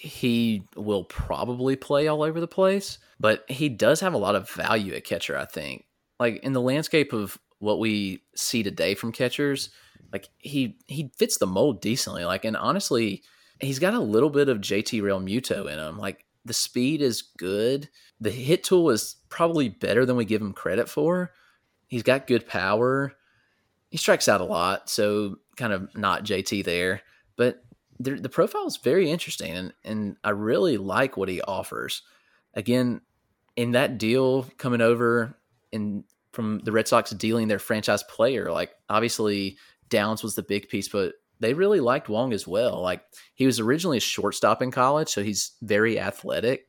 [0.00, 4.48] he will probably play all over the place, but he does have a lot of
[4.48, 5.36] value at catcher.
[5.36, 5.86] I think,
[6.20, 9.70] like in the landscape of what we see today from catchers,
[10.12, 12.24] like he he fits the mold decently.
[12.24, 13.24] Like and honestly,
[13.60, 15.98] he's got a little bit of JT Real Realmuto in him.
[15.98, 17.88] Like the speed is good.
[18.20, 21.32] The hit tool is probably better than we give him credit for.
[21.88, 23.14] He's got good power.
[23.90, 27.02] He strikes out a lot, so kind of not JT there.
[27.36, 27.64] But
[28.00, 32.02] the, profile is very interesting, and, and I really like what he offers.
[32.54, 33.00] Again,
[33.56, 35.36] in that deal coming over
[35.72, 40.68] in from the Red Sox dealing their franchise player, like obviously Downs was the big
[40.68, 42.80] piece, but they really liked Wong as well.
[42.80, 43.02] Like
[43.34, 46.68] he was originally a shortstop in college, so he's very athletic.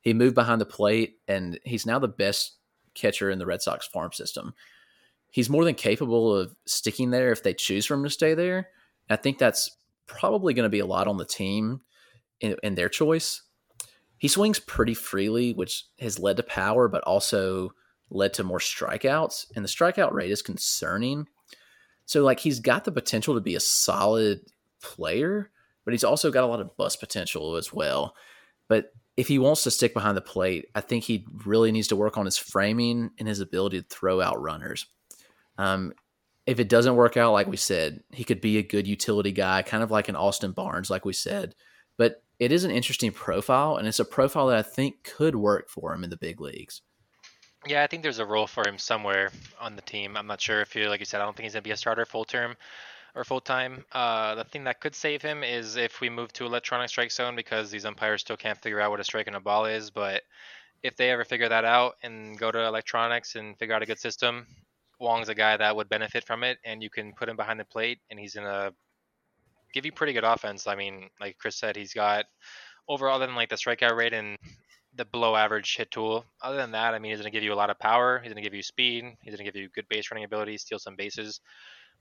[0.00, 2.56] He moved behind the plate, and he's now the best
[2.94, 4.54] catcher in the Red Sox farm system.
[5.30, 8.68] He's more than capable of sticking there if they choose for him to stay there.
[9.08, 11.80] I think that's probably going to be a lot on the team
[12.40, 13.42] in, in their choice.
[14.18, 17.70] He swings pretty freely, which has led to power, but also
[18.10, 19.46] led to more strikeouts.
[19.54, 21.26] And the strikeout rate is concerning
[22.06, 24.40] so like he's got the potential to be a solid
[24.80, 25.50] player,
[25.84, 28.14] but he's also got a lot of bust potential as well.
[28.68, 31.96] But if he wants to stick behind the plate, I think he really needs to
[31.96, 34.86] work on his framing and his ability to throw out runners.
[35.58, 35.92] Um,
[36.46, 39.62] if it doesn't work out, like we said, he could be a good utility guy,
[39.62, 41.54] kind of like an Austin Barnes, like we said.
[41.98, 45.68] But it is an interesting profile, and it's a profile that I think could work
[45.68, 46.82] for him in the big leagues.
[47.66, 49.30] Yeah, I think there's a role for him somewhere
[49.60, 50.16] on the team.
[50.16, 51.76] I'm not sure if you, like you said, I don't think he's gonna be a
[51.76, 52.56] starter full term
[53.16, 53.84] or full time.
[53.90, 57.34] Uh, the thing that could save him is if we move to electronic strike zone
[57.34, 59.90] because these umpires still can't figure out what a strike and a ball is.
[59.90, 60.22] But
[60.84, 63.98] if they ever figure that out and go to electronics and figure out a good
[63.98, 64.46] system,
[64.98, 67.64] Wong's a guy that would benefit from it, and you can put him behind the
[67.64, 68.72] plate, and he's gonna
[69.72, 70.66] give you pretty good offense.
[70.66, 72.24] I mean, like Chris said, he's got
[72.88, 74.38] overall than like the strikeout rate and
[74.94, 76.24] the below average hit tool.
[76.42, 78.18] Other than that, I mean, he's to give you a lot of power.
[78.18, 79.04] He's to give you speed.
[79.20, 81.40] He's to give you good base running ability, steal some bases.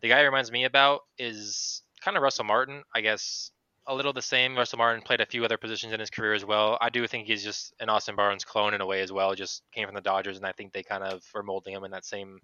[0.01, 2.83] The guy he reminds me about is kind of Russell Martin.
[2.93, 3.51] I guess
[3.87, 4.55] a little the same.
[4.55, 6.77] Russell Martin played a few other positions in his career as well.
[6.81, 9.35] I do think he's just an Austin Barnes clone in a way as well.
[9.35, 11.91] Just came from the Dodgers, and I think they kind of are molding him in
[11.91, 12.39] that same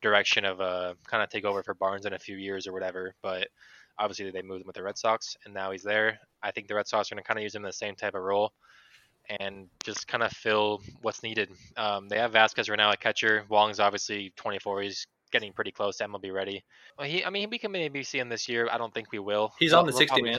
[0.00, 3.14] direction of uh, kind of take over for Barnes in a few years or whatever.
[3.22, 3.48] But
[3.98, 6.18] obviously, they moved him with the Red Sox, and now he's there.
[6.42, 7.94] I think the Red Sox are going to kind of use him in the same
[7.94, 8.52] type of role
[9.40, 11.50] and just kind of fill what's needed.
[11.76, 13.44] Um, they have Vázquez right now at catcher.
[13.48, 14.82] Wong's obviously 24.
[14.82, 16.64] He's getting pretty close to MLB ready.
[16.98, 18.68] Well, he, I mean, he we can maybe see him this year.
[18.70, 19.52] I don't think we will.
[19.58, 20.38] He's on the 60 man.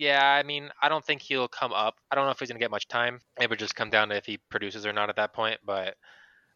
[0.00, 1.96] Yeah, I mean, I don't think he'll come up.
[2.10, 3.20] I don't know if he's gonna get much time.
[3.38, 5.60] It would just come down to if he produces or not at that point.
[5.62, 5.94] But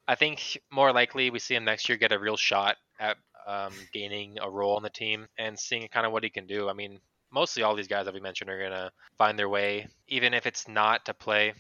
[0.09, 3.75] I think more likely we see him next year get a real shot at um,
[3.93, 6.71] gaining a role on the team and seeing kind of what he can do.
[6.71, 10.33] I mean, mostly all these guys that we mentioned are gonna find their way, even
[10.33, 11.53] if it's not to play.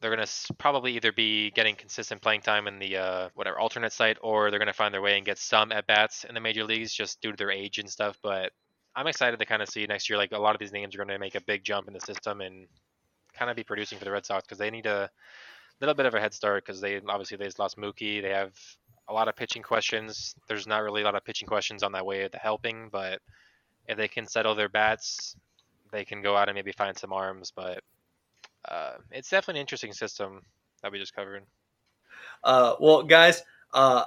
[0.00, 0.28] They're gonna
[0.58, 4.60] probably either be getting consistent playing time in the uh, whatever alternate site, or they're
[4.60, 7.32] gonna find their way and get some at bats in the major leagues just due
[7.32, 8.16] to their age and stuff.
[8.22, 8.52] But
[8.94, 10.18] I'm excited to kind of see next year.
[10.18, 12.00] Like a lot of these names are going to make a big jump in the
[12.00, 12.66] system and
[13.34, 15.10] kind of be producing for the Red Sox because they need a
[15.80, 18.22] little bit of a head start because they obviously they just lost Mookie.
[18.22, 18.52] They have
[19.08, 20.34] a lot of pitching questions.
[20.48, 23.20] There's not really a lot of pitching questions on that way of the helping, but
[23.88, 25.36] if they can settle their bats,
[25.90, 27.52] they can go out and maybe find some arms.
[27.54, 27.82] But
[28.68, 30.42] uh, it's definitely an interesting system
[30.82, 31.44] that we just covered.
[32.44, 34.04] Uh, well, guys, uh,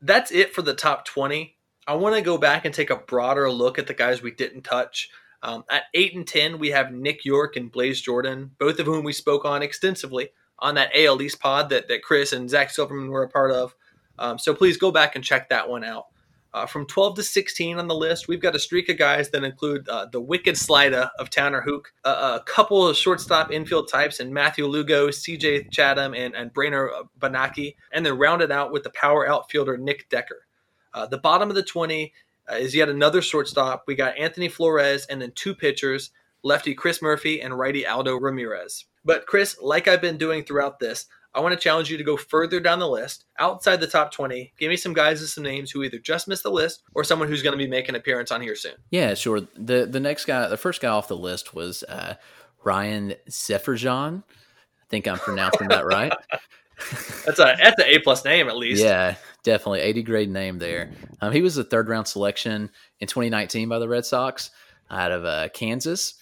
[0.00, 1.56] that's it for the top 20.
[1.86, 4.62] I want to go back and take a broader look at the guys we didn't
[4.62, 5.10] touch.
[5.42, 9.04] Um, at 8 and 10, we have Nick Yorke and Blaze Jordan, both of whom
[9.04, 13.08] we spoke on extensively on that AL East pod that, that Chris and Zach Silverman
[13.10, 13.74] were a part of.
[14.18, 16.06] Um, so please go back and check that one out.
[16.54, 19.42] Uh, from 12 to 16 on the list, we've got a streak of guys that
[19.42, 24.20] include uh, the wicked slider of Tanner Houck, uh, a couple of shortstop infield types
[24.20, 28.90] in Matthew Lugo, CJ Chatham, and, and Brainer Bonaci, and then rounded out with the
[28.90, 30.46] power outfielder Nick Decker.
[30.94, 32.12] Uh, the bottom of the 20
[32.50, 33.84] uh, is yet another shortstop.
[33.86, 36.10] We got Antoni Flores and then two pitchers,
[36.42, 38.86] lefty Chris Murphy and righty Aldo Ramirez.
[39.04, 42.16] But Chris, like I've been doing throughout this, I want to challenge you to go
[42.16, 44.52] further down the list, outside the top 20.
[44.56, 47.26] Give me some guys and some names who either just missed the list or someone
[47.28, 48.74] who's going to be making an appearance on here soon.
[48.90, 49.40] Yeah, sure.
[49.56, 52.14] The the next guy, the first guy off the list was uh,
[52.62, 54.22] Ryan Zeferjahn.
[54.22, 56.12] I think I'm pronouncing that right.
[57.26, 58.84] that's a that's an A plus name at least.
[58.84, 60.90] Yeah, definitely 80 grade name there.
[61.20, 64.50] Um, he was a third round selection in 2019 by the Red Sox
[64.90, 66.14] out of uh, Kansas.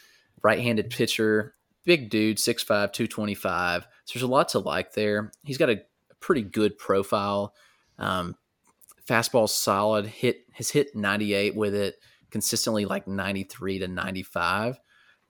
[0.43, 1.55] Right handed pitcher,
[1.85, 3.87] big dude, 6'5, 225.
[4.05, 5.31] So there's a lot to like there.
[5.45, 5.83] He's got a
[6.21, 7.55] pretty good profile.
[7.99, 8.37] Um,
[9.07, 10.07] fastball solid.
[10.07, 11.97] Hit has hit 98 with it
[12.31, 14.81] consistently, like 93 to 95.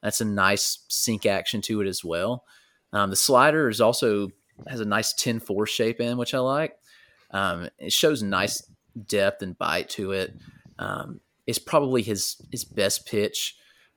[0.02, 2.44] That's a nice sink action to it as well.
[2.92, 4.30] Um, the slider is also
[4.66, 6.76] has a nice 10-4 shape in, which I like.
[7.32, 8.62] Um, it shows nice
[9.06, 10.34] depth and bite to it.
[10.78, 13.56] Um, it's probably his his best pitch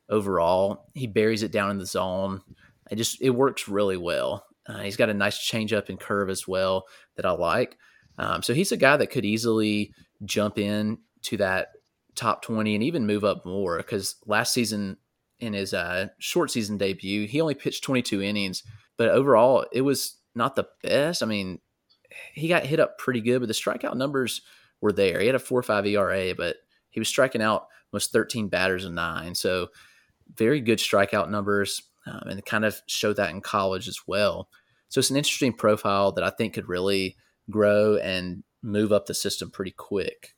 [0.10, 0.90] overall.
[0.94, 2.42] He buries it down in the zone.
[2.90, 4.46] It just it works really well.
[4.68, 7.78] Uh, he's got a nice changeup and curve as well that I like.
[8.18, 11.70] Um, so he's a guy that could easily jump in to that
[12.16, 14.98] top 20 and even move up more because last season
[15.40, 18.64] in his uh, short season debut, he only pitched 22 innings,
[18.98, 21.22] but overall it was not the best.
[21.22, 21.60] I mean,
[22.34, 24.41] he got hit up pretty good, but the strikeout numbers
[24.82, 25.20] were there.
[25.20, 26.57] He had a 4 5 ERA, but
[26.89, 29.36] he was striking out almost 13 batters and nine.
[29.36, 29.68] So
[30.34, 34.49] very good strikeout numbers um, and kind of showed that in college as well.
[34.89, 37.18] So it's an interesting profile that I think could really
[37.49, 40.36] grow and move up the system pretty quick.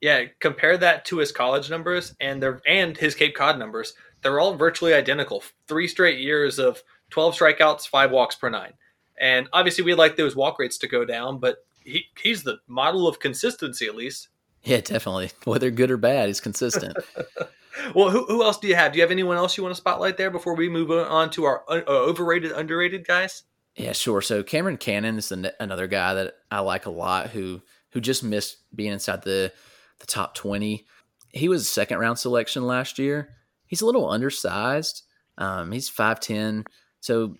[0.00, 3.92] Yeah, compare that to his college numbers and their and his Cape Cod numbers.
[4.22, 5.42] They're all virtually identical.
[5.68, 8.72] Three straight years of 12 strikeouts, five walks per nine.
[9.20, 13.06] And obviously, we'd like those walk rates to go down, but he, he's the model
[13.06, 14.28] of consistency, at least.
[14.64, 15.30] Yeah, definitely.
[15.44, 16.96] Whether good or bad, he's consistent.
[17.94, 18.92] well, who, who else do you have?
[18.92, 21.44] Do you have anyone else you want to spotlight there before we move on to
[21.44, 23.44] our uh, overrated, underrated guys?
[23.76, 24.20] Yeah, sure.
[24.20, 27.62] So Cameron Cannon is the, another guy that I like a lot who
[27.92, 29.52] who just missed being inside the
[30.00, 30.86] the top twenty.
[31.32, 33.36] He was a second round selection last year.
[33.66, 35.02] He's a little undersized.
[35.38, 36.64] Um, he's five ten,
[37.00, 37.36] so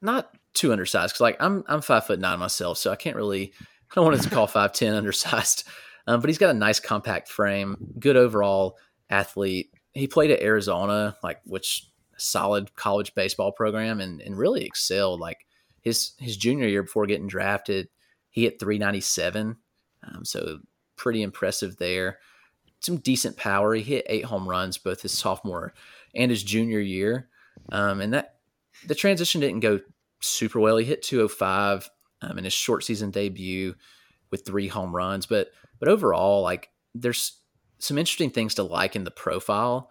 [0.00, 1.14] not too undersized.
[1.14, 3.52] Because like I'm I'm five foot nine myself, so I can't really
[3.90, 5.64] I don't want to call five ten undersized.
[6.04, 8.76] Um, but he's got a nice compact frame, good overall
[9.08, 9.70] athlete.
[9.92, 15.20] He played at Arizona, like which solid college baseball program, and and really excelled.
[15.20, 15.46] Like
[15.80, 17.88] his his junior year before getting drafted,
[18.30, 19.56] he hit 397,
[20.02, 20.58] um, so
[20.96, 22.18] pretty impressive there.
[22.80, 23.74] Some decent power.
[23.74, 25.72] He hit eight home runs both his sophomore
[26.14, 27.28] and his junior year,
[27.70, 28.36] um, and that
[28.86, 29.80] the transition didn't go
[30.22, 30.76] super well.
[30.76, 31.90] He hit 205
[32.22, 33.74] um, in his short season debut
[34.30, 35.48] with three home runs, but
[35.78, 37.40] but overall, like there's
[37.78, 39.90] some interesting things to like in the profile.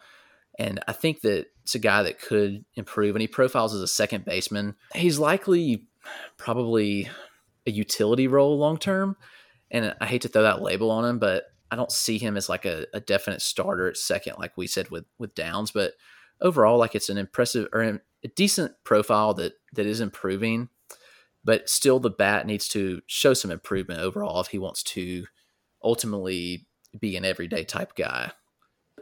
[0.58, 3.16] And I think that it's a guy that could improve.
[3.16, 4.76] And he profiles as a second baseman.
[4.96, 5.88] He's likely
[6.38, 7.10] probably
[7.68, 9.16] a utility role long term.
[9.70, 12.50] And I hate to throw that label on him, but I don't see him as
[12.50, 15.72] like a, a, definite starter at second, like we said with with Downs.
[15.72, 15.94] But
[16.42, 20.70] overall, like it's an impressive or a decent profile that that is improving.
[21.44, 25.26] But still, the bat needs to show some improvement overall if he wants to
[25.84, 26.68] ultimately
[27.00, 28.32] be an everyday type guy.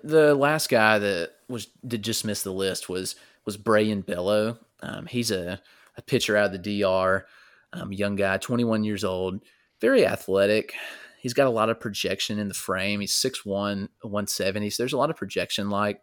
[0.03, 3.15] The last guy that was did just miss the list was
[3.45, 4.57] was Brayan Bello.
[4.81, 5.61] Um, he's a,
[5.97, 7.25] a pitcher out of the DR,
[7.73, 9.41] um, young guy, 21 years old,
[9.81, 10.73] very athletic.
[11.19, 13.01] He's got a lot of projection in the frame.
[13.01, 14.69] He's 6'1", 170.
[14.69, 16.01] So there's a lot of projection like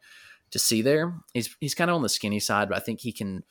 [0.51, 1.15] to see there.
[1.33, 3.43] He's he's kind of on the skinny side, but I think he can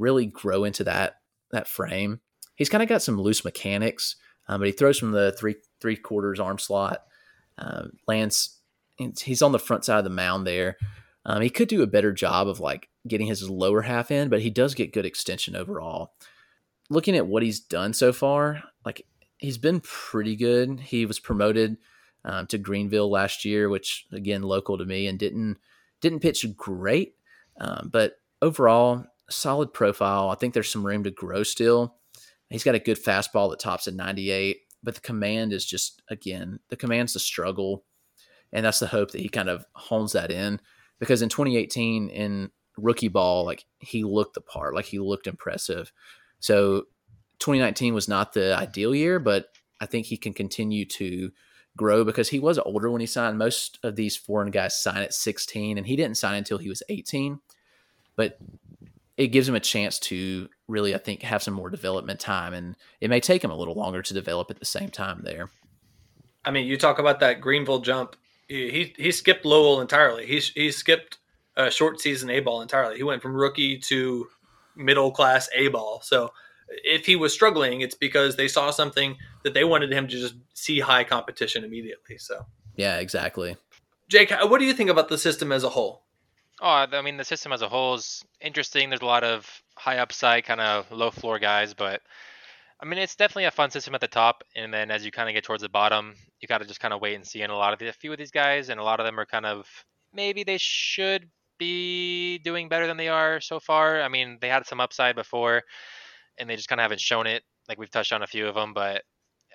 [0.00, 1.20] really grow into that
[1.52, 2.20] that frame.
[2.56, 4.16] He's kind of got some loose mechanics,
[4.48, 7.04] um, but he throws from the three three quarters arm slot.
[7.58, 8.58] Uh, Lance,
[9.20, 10.76] he's on the front side of the mound there.
[11.26, 14.40] Um, he could do a better job of like getting his lower half in, but
[14.40, 16.14] he does get good extension overall.
[16.90, 19.06] looking at what he's done so far, like
[19.38, 20.80] he's been pretty good.
[20.80, 21.78] He was promoted
[22.24, 25.56] um, to Greenville last year, which again local to me, and didn't
[26.02, 27.14] didn't pitch great,
[27.60, 30.30] um, but overall solid profile.
[30.30, 31.96] I think there's some room to grow still.
[32.48, 36.58] He's got a good fastball that tops at 98, but the command is just again
[36.68, 37.84] the command's the struggle,
[38.52, 40.60] and that's the hope that he kind of hones that in
[40.98, 45.92] because in 2018 in rookie ball, like he looked the part, like he looked impressive.
[46.40, 46.84] So
[47.40, 49.48] 2019 was not the ideal year, but
[49.80, 51.30] I think he can continue to
[51.76, 53.38] grow because he was older when he signed.
[53.38, 56.82] Most of these foreign guys sign at 16, and he didn't sign until he was
[56.88, 57.40] 18.
[58.16, 58.38] But
[59.20, 62.74] it gives him a chance to really, I think, have some more development time, and
[63.02, 65.50] it may take him a little longer to develop at the same time there.
[66.42, 68.16] I mean, you talk about that Greenville jump.
[68.48, 70.24] He he skipped Lowell entirely.
[70.24, 71.18] He he skipped
[71.54, 72.96] a short season A ball entirely.
[72.96, 74.26] He went from rookie to
[74.74, 76.00] middle class A ball.
[76.02, 76.32] So
[76.68, 80.34] if he was struggling, it's because they saw something that they wanted him to just
[80.54, 82.16] see high competition immediately.
[82.16, 83.58] So yeah, exactly.
[84.08, 86.04] Jake, what do you think about the system as a whole?
[86.60, 88.90] Oh, I mean, the system as a whole is interesting.
[88.90, 92.02] There's a lot of high upside, kind of low floor guys, but
[92.80, 95.28] I mean, it's definitely a fun system at the top, and then as you kind
[95.28, 97.42] of get towards the bottom, you got to just kind of wait and see.
[97.42, 99.18] And a lot of the, a few of these guys, and a lot of them
[99.18, 99.66] are kind of
[100.12, 104.02] maybe they should be doing better than they are so far.
[104.02, 105.62] I mean, they had some upside before,
[106.38, 107.42] and they just kind of haven't shown it.
[107.68, 109.02] Like we've touched on a few of them, but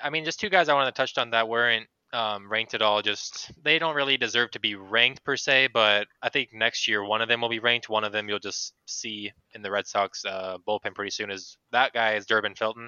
[0.01, 2.81] I mean, just two guys I wanted to touch on that weren't um, ranked at
[2.81, 3.01] all.
[3.01, 7.03] Just they don't really deserve to be ranked per se, but I think next year
[7.03, 7.89] one of them will be ranked.
[7.89, 11.29] One of them you'll just see in the Red Sox uh, bullpen pretty soon.
[11.29, 12.87] Is that guy is Durbin Felton.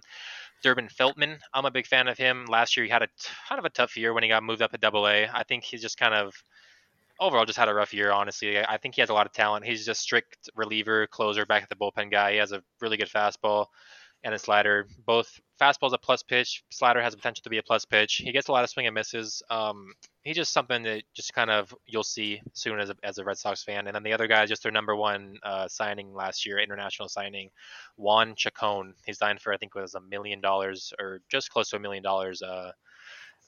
[0.63, 1.37] Durbin Feltman.
[1.53, 2.45] I'm a big fan of him.
[2.45, 3.09] Last year he had a
[3.49, 5.27] kind of a tough year when he got moved up to Double A.
[5.27, 6.33] I think he's just kind of
[7.19, 8.11] overall just had a rough year.
[8.11, 9.65] Honestly, I think he has a lot of talent.
[9.65, 12.31] He's just strict reliever, closer, back at the bullpen guy.
[12.31, 13.67] He has a really good fastball
[14.23, 14.87] and a slider.
[15.05, 16.63] Both fastball's a plus pitch.
[16.69, 18.15] Slider has potential to be a plus pitch.
[18.15, 19.41] He gets a lot of swing and misses.
[19.49, 19.93] Um,
[20.23, 23.37] he's just something that just kind of you'll see soon as a, as a Red
[23.37, 23.87] Sox fan.
[23.87, 27.09] And then the other guy is just their number one uh, signing last year, international
[27.09, 27.49] signing,
[27.95, 28.93] Juan Chacon.
[29.05, 31.79] He's signed for I think it was a million dollars or just close to a
[31.79, 32.41] million dollars.
[32.41, 32.71] Uh,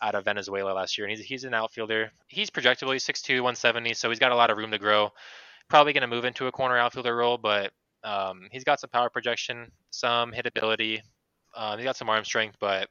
[0.01, 2.09] out of Venezuela last year, and he's he's an outfielder.
[2.27, 2.93] He's projectable.
[2.93, 5.09] He's 6'2", 170, so he's got a lot of room to grow.
[5.67, 7.73] Probably going to move into a corner outfielder role, but
[8.03, 11.01] um, he's got some power projection, some hitability.
[11.55, 12.89] Um, he's got some arm strength, but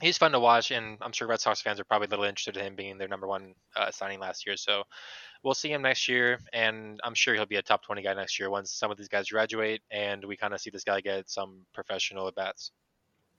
[0.00, 2.56] he's fun to watch, and I'm sure Red Sox fans are probably a little interested
[2.56, 4.56] in him being their number one uh, signing last year.
[4.56, 4.84] So
[5.42, 8.38] we'll see him next year, and I'm sure he'll be a top 20 guy next
[8.38, 11.28] year once some of these guys graduate and we kind of see this guy get
[11.28, 12.72] some professional at bats.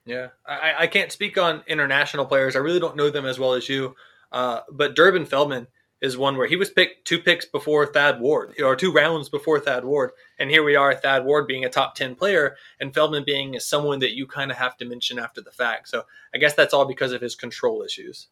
[0.05, 2.55] Yeah, I, I can't speak on international players.
[2.55, 3.95] I really don't know them as well as you.
[4.33, 5.67] Uh, but Durbin Feltman
[6.03, 9.57] is one where he was picked two picks before Thad Ward, or two rounds before
[9.61, 10.11] Thad Ward.
[10.37, 13.99] And here we are, Thad Ward being a top 10 player, and Feltman being someone
[13.99, 15.87] that you kind of have to mention after the fact.
[15.87, 16.03] So
[16.35, 18.27] I guess that's all because of his control issues.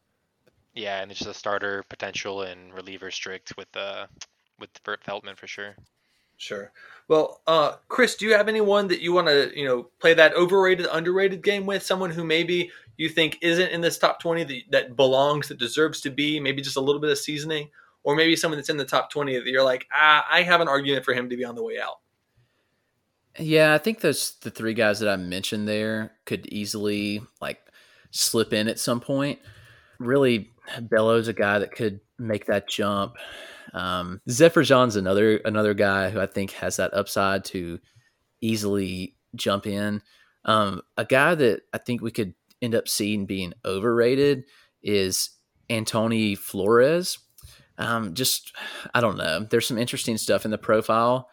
[0.74, 4.06] Yeah, and it's just a starter potential and reliever strict with uh,
[4.58, 5.74] with Feltman for sure.
[6.42, 6.72] Sure.
[7.06, 10.34] Well, uh, Chris, do you have anyone that you want to, you know, play that
[10.34, 11.84] overrated, underrated game with?
[11.84, 16.00] Someone who maybe you think isn't in this top twenty that, that belongs, that deserves
[16.00, 17.68] to be, maybe just a little bit of seasoning,
[18.02, 20.66] or maybe someone that's in the top twenty that you're like, ah, I have an
[20.66, 22.00] argument for him to be on the way out.
[23.38, 27.60] Yeah, I think those the three guys that I mentioned there could easily like
[28.10, 29.38] slip in at some point.
[30.00, 33.14] Really, Bello's a guy that could make that jump.
[33.72, 37.78] Um, Zeferjahn's another another guy who I think has that upside to
[38.40, 40.02] easily jump in.
[40.44, 44.44] Um, a guy that I think we could end up seeing being overrated
[44.82, 45.30] is
[45.70, 47.18] Antoni Flores.
[47.78, 48.54] Um, just
[48.94, 49.40] I don't know.
[49.40, 51.28] There's some interesting stuff in the profile.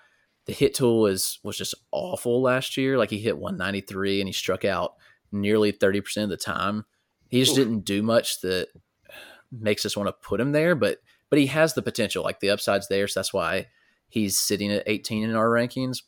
[0.46, 2.98] The hit tool was was just awful last year.
[2.98, 4.94] Like he hit 193 and he struck out
[5.32, 6.86] nearly 30 percent of the time.
[7.30, 7.64] He just Ooh.
[7.64, 8.70] didn't do much that
[9.52, 10.76] makes us want to put him there.
[10.76, 11.00] But
[11.30, 12.24] but he has the potential.
[12.24, 13.68] Like the upside's there, so that's why
[14.08, 16.00] he's sitting at 18 in our rankings.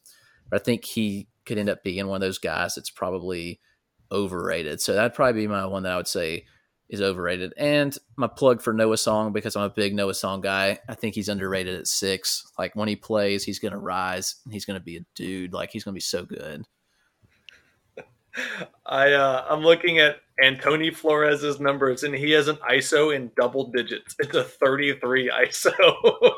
[0.49, 3.59] But I think he could end up being one of those guys that's probably
[4.11, 4.81] overrated.
[4.81, 6.45] So that'd probably be my one that I would say
[6.89, 7.53] is overrated.
[7.57, 10.79] And my plug for Noah Song because I'm a big Noah Song guy.
[10.89, 12.45] I think he's underrated at six.
[12.59, 14.35] Like when he plays, he's gonna rise.
[14.43, 15.53] And he's gonna be a dude.
[15.53, 16.65] Like he's gonna be so good.
[18.85, 23.65] I uh, I'm looking at Antoni Flores's numbers, and he has an ISO in double
[23.65, 24.15] digits.
[24.19, 25.73] It's a 33 ISO.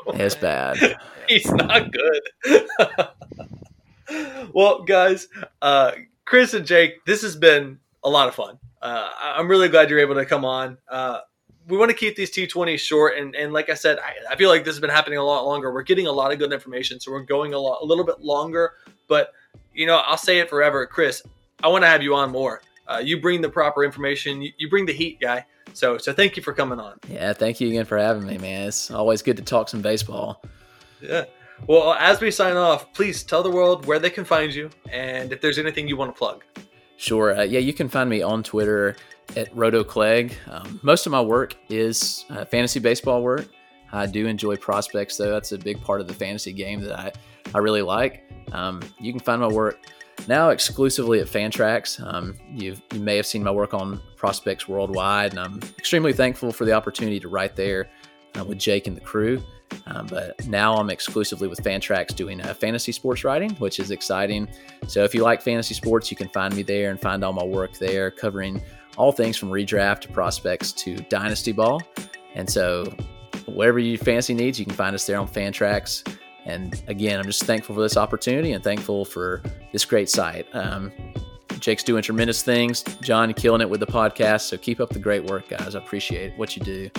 [0.14, 0.96] It's bad.
[1.28, 2.66] He's not good.
[4.52, 5.28] well, guys,
[5.60, 5.92] uh,
[6.24, 8.58] Chris and Jake, this has been a lot of fun.
[8.80, 10.78] Uh, I'm really glad you're able to come on.
[10.88, 11.20] Uh,
[11.68, 14.50] we want to keep these T20s short, and, and like I said, I, I, feel
[14.50, 15.72] like this has been happening a lot longer.
[15.72, 18.20] We're getting a lot of good information, so we're going a lot, a little bit
[18.20, 18.74] longer.
[19.08, 19.32] But
[19.72, 21.22] you know, I'll say it forever, Chris.
[21.64, 22.60] I want to have you on more.
[22.86, 24.42] Uh, you bring the proper information.
[24.42, 25.46] You, you bring the heat, guy.
[25.72, 26.98] So so thank you for coming on.
[27.08, 28.68] Yeah, thank you again for having me, man.
[28.68, 30.42] It's always good to talk some baseball.
[31.00, 31.24] Yeah.
[31.66, 35.32] Well, as we sign off, please tell the world where they can find you and
[35.32, 36.44] if there's anything you want to plug.
[36.98, 37.34] Sure.
[37.34, 38.96] Uh, yeah, you can find me on Twitter
[39.36, 40.34] at RotoClegg.
[40.50, 43.48] Um, most of my work is uh, fantasy baseball work.
[43.92, 45.30] I do enjoy prospects, though.
[45.30, 47.12] That's a big part of the fantasy game that I,
[47.54, 48.30] I really like.
[48.52, 49.78] Um, you can find my work
[50.28, 52.00] now exclusively at Fantrax.
[52.04, 56.64] Um, you may have seen my work on prospects worldwide, and I'm extremely thankful for
[56.64, 57.88] the opportunity to write there
[58.38, 59.42] uh, with Jake and the crew.
[59.86, 64.48] Um, but now I'm exclusively with Fantrax doing uh, fantasy sports writing, which is exciting.
[64.86, 67.44] So if you like fantasy sports, you can find me there and find all my
[67.44, 68.62] work there, covering
[68.96, 71.82] all things from redraft to prospects to dynasty ball.
[72.34, 72.92] And so,
[73.46, 76.08] whatever your fantasy needs, you can find us there on Fantrax.
[76.44, 79.42] And again, I'm just thankful for this opportunity and thankful for
[79.72, 80.46] this great site.
[80.52, 80.92] Um,
[81.58, 82.82] Jake's doing tremendous things.
[83.00, 84.42] John, killing it with the podcast.
[84.42, 85.74] So keep up the great work, guys.
[85.74, 86.90] I appreciate what you do.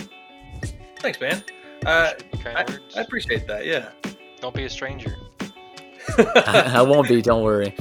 [1.00, 1.44] Thanks, man.
[1.86, 2.14] Uh,
[2.46, 2.66] I,
[2.96, 3.66] I, appreciate that.
[3.66, 3.90] Yeah.
[4.42, 5.16] Don't be a stranger.
[6.18, 7.22] I, I, won't be.
[7.22, 7.76] Don't worry.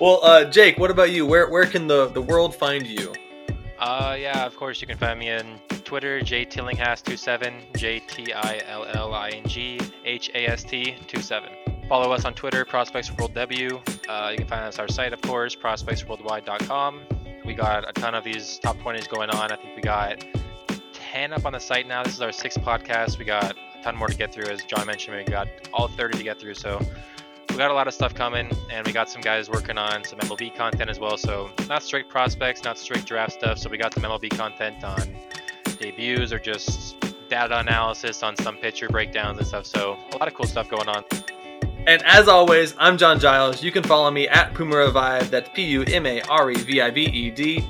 [0.00, 1.26] well, uh, Jake, what about you?
[1.26, 3.12] Where where can the, the world find you?
[3.78, 5.60] Uh, yeah, of course you can find me on
[5.92, 11.50] Twitter, jtillinghast27, J T I L L I N G H A S T 27.
[11.86, 13.78] Follow us on Twitter, Prospects World W.
[14.08, 17.02] Uh, you can find us our site, of course, prospectsworldwide.com.
[17.44, 19.52] We got a ton of these top 20s going on.
[19.52, 20.24] I think we got
[20.94, 22.02] 10 up on the site now.
[22.02, 23.18] This is our sixth podcast.
[23.18, 24.46] We got a ton more to get through.
[24.46, 26.54] As John mentioned, we got all 30 to get through.
[26.54, 26.80] So
[27.50, 30.18] we got a lot of stuff coming, and we got some guys working on some
[30.20, 31.18] MLB content as well.
[31.18, 33.58] So not strict prospects, not strict draft stuff.
[33.58, 35.02] So we got some MLB content on
[35.82, 36.96] debuts or just
[37.28, 39.66] data analysis on some pitcher breakdowns and stuff.
[39.66, 41.04] So a lot of cool stuff going on.
[41.86, 43.62] And as always, I'm John Giles.
[43.62, 45.30] You can follow me at Puma Revive.
[45.30, 47.66] That's P U M A R E V I V E D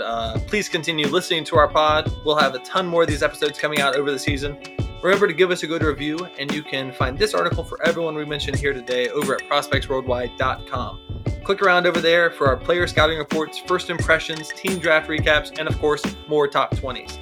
[0.00, 2.12] uh, please continue listening to our pod.
[2.24, 4.58] We'll have a ton more of these episodes coming out over the season.
[5.02, 8.16] Remember to give us a good review, and you can find this article for everyone
[8.16, 11.00] we mentioned here today over at prospectsworldwide.com.
[11.44, 15.68] Click around over there for our player scouting reports, first impressions, team draft recaps, and
[15.68, 17.18] of course, more top 20s.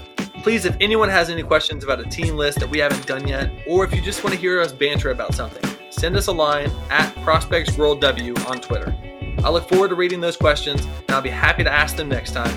[0.47, 3.51] Please, if anyone has any questions about a team list that we haven't done yet,
[3.67, 6.71] or if you just want to hear us banter about something, send us a line
[6.89, 8.95] at ProspectsWorldW on Twitter.
[9.43, 12.31] I look forward to reading those questions, and I'll be happy to ask them next
[12.31, 12.57] time.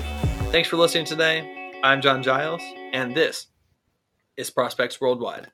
[0.52, 1.72] Thanks for listening today.
[1.82, 2.62] I'm John Giles,
[2.92, 3.48] and this
[4.36, 5.50] is Prospects Worldwide.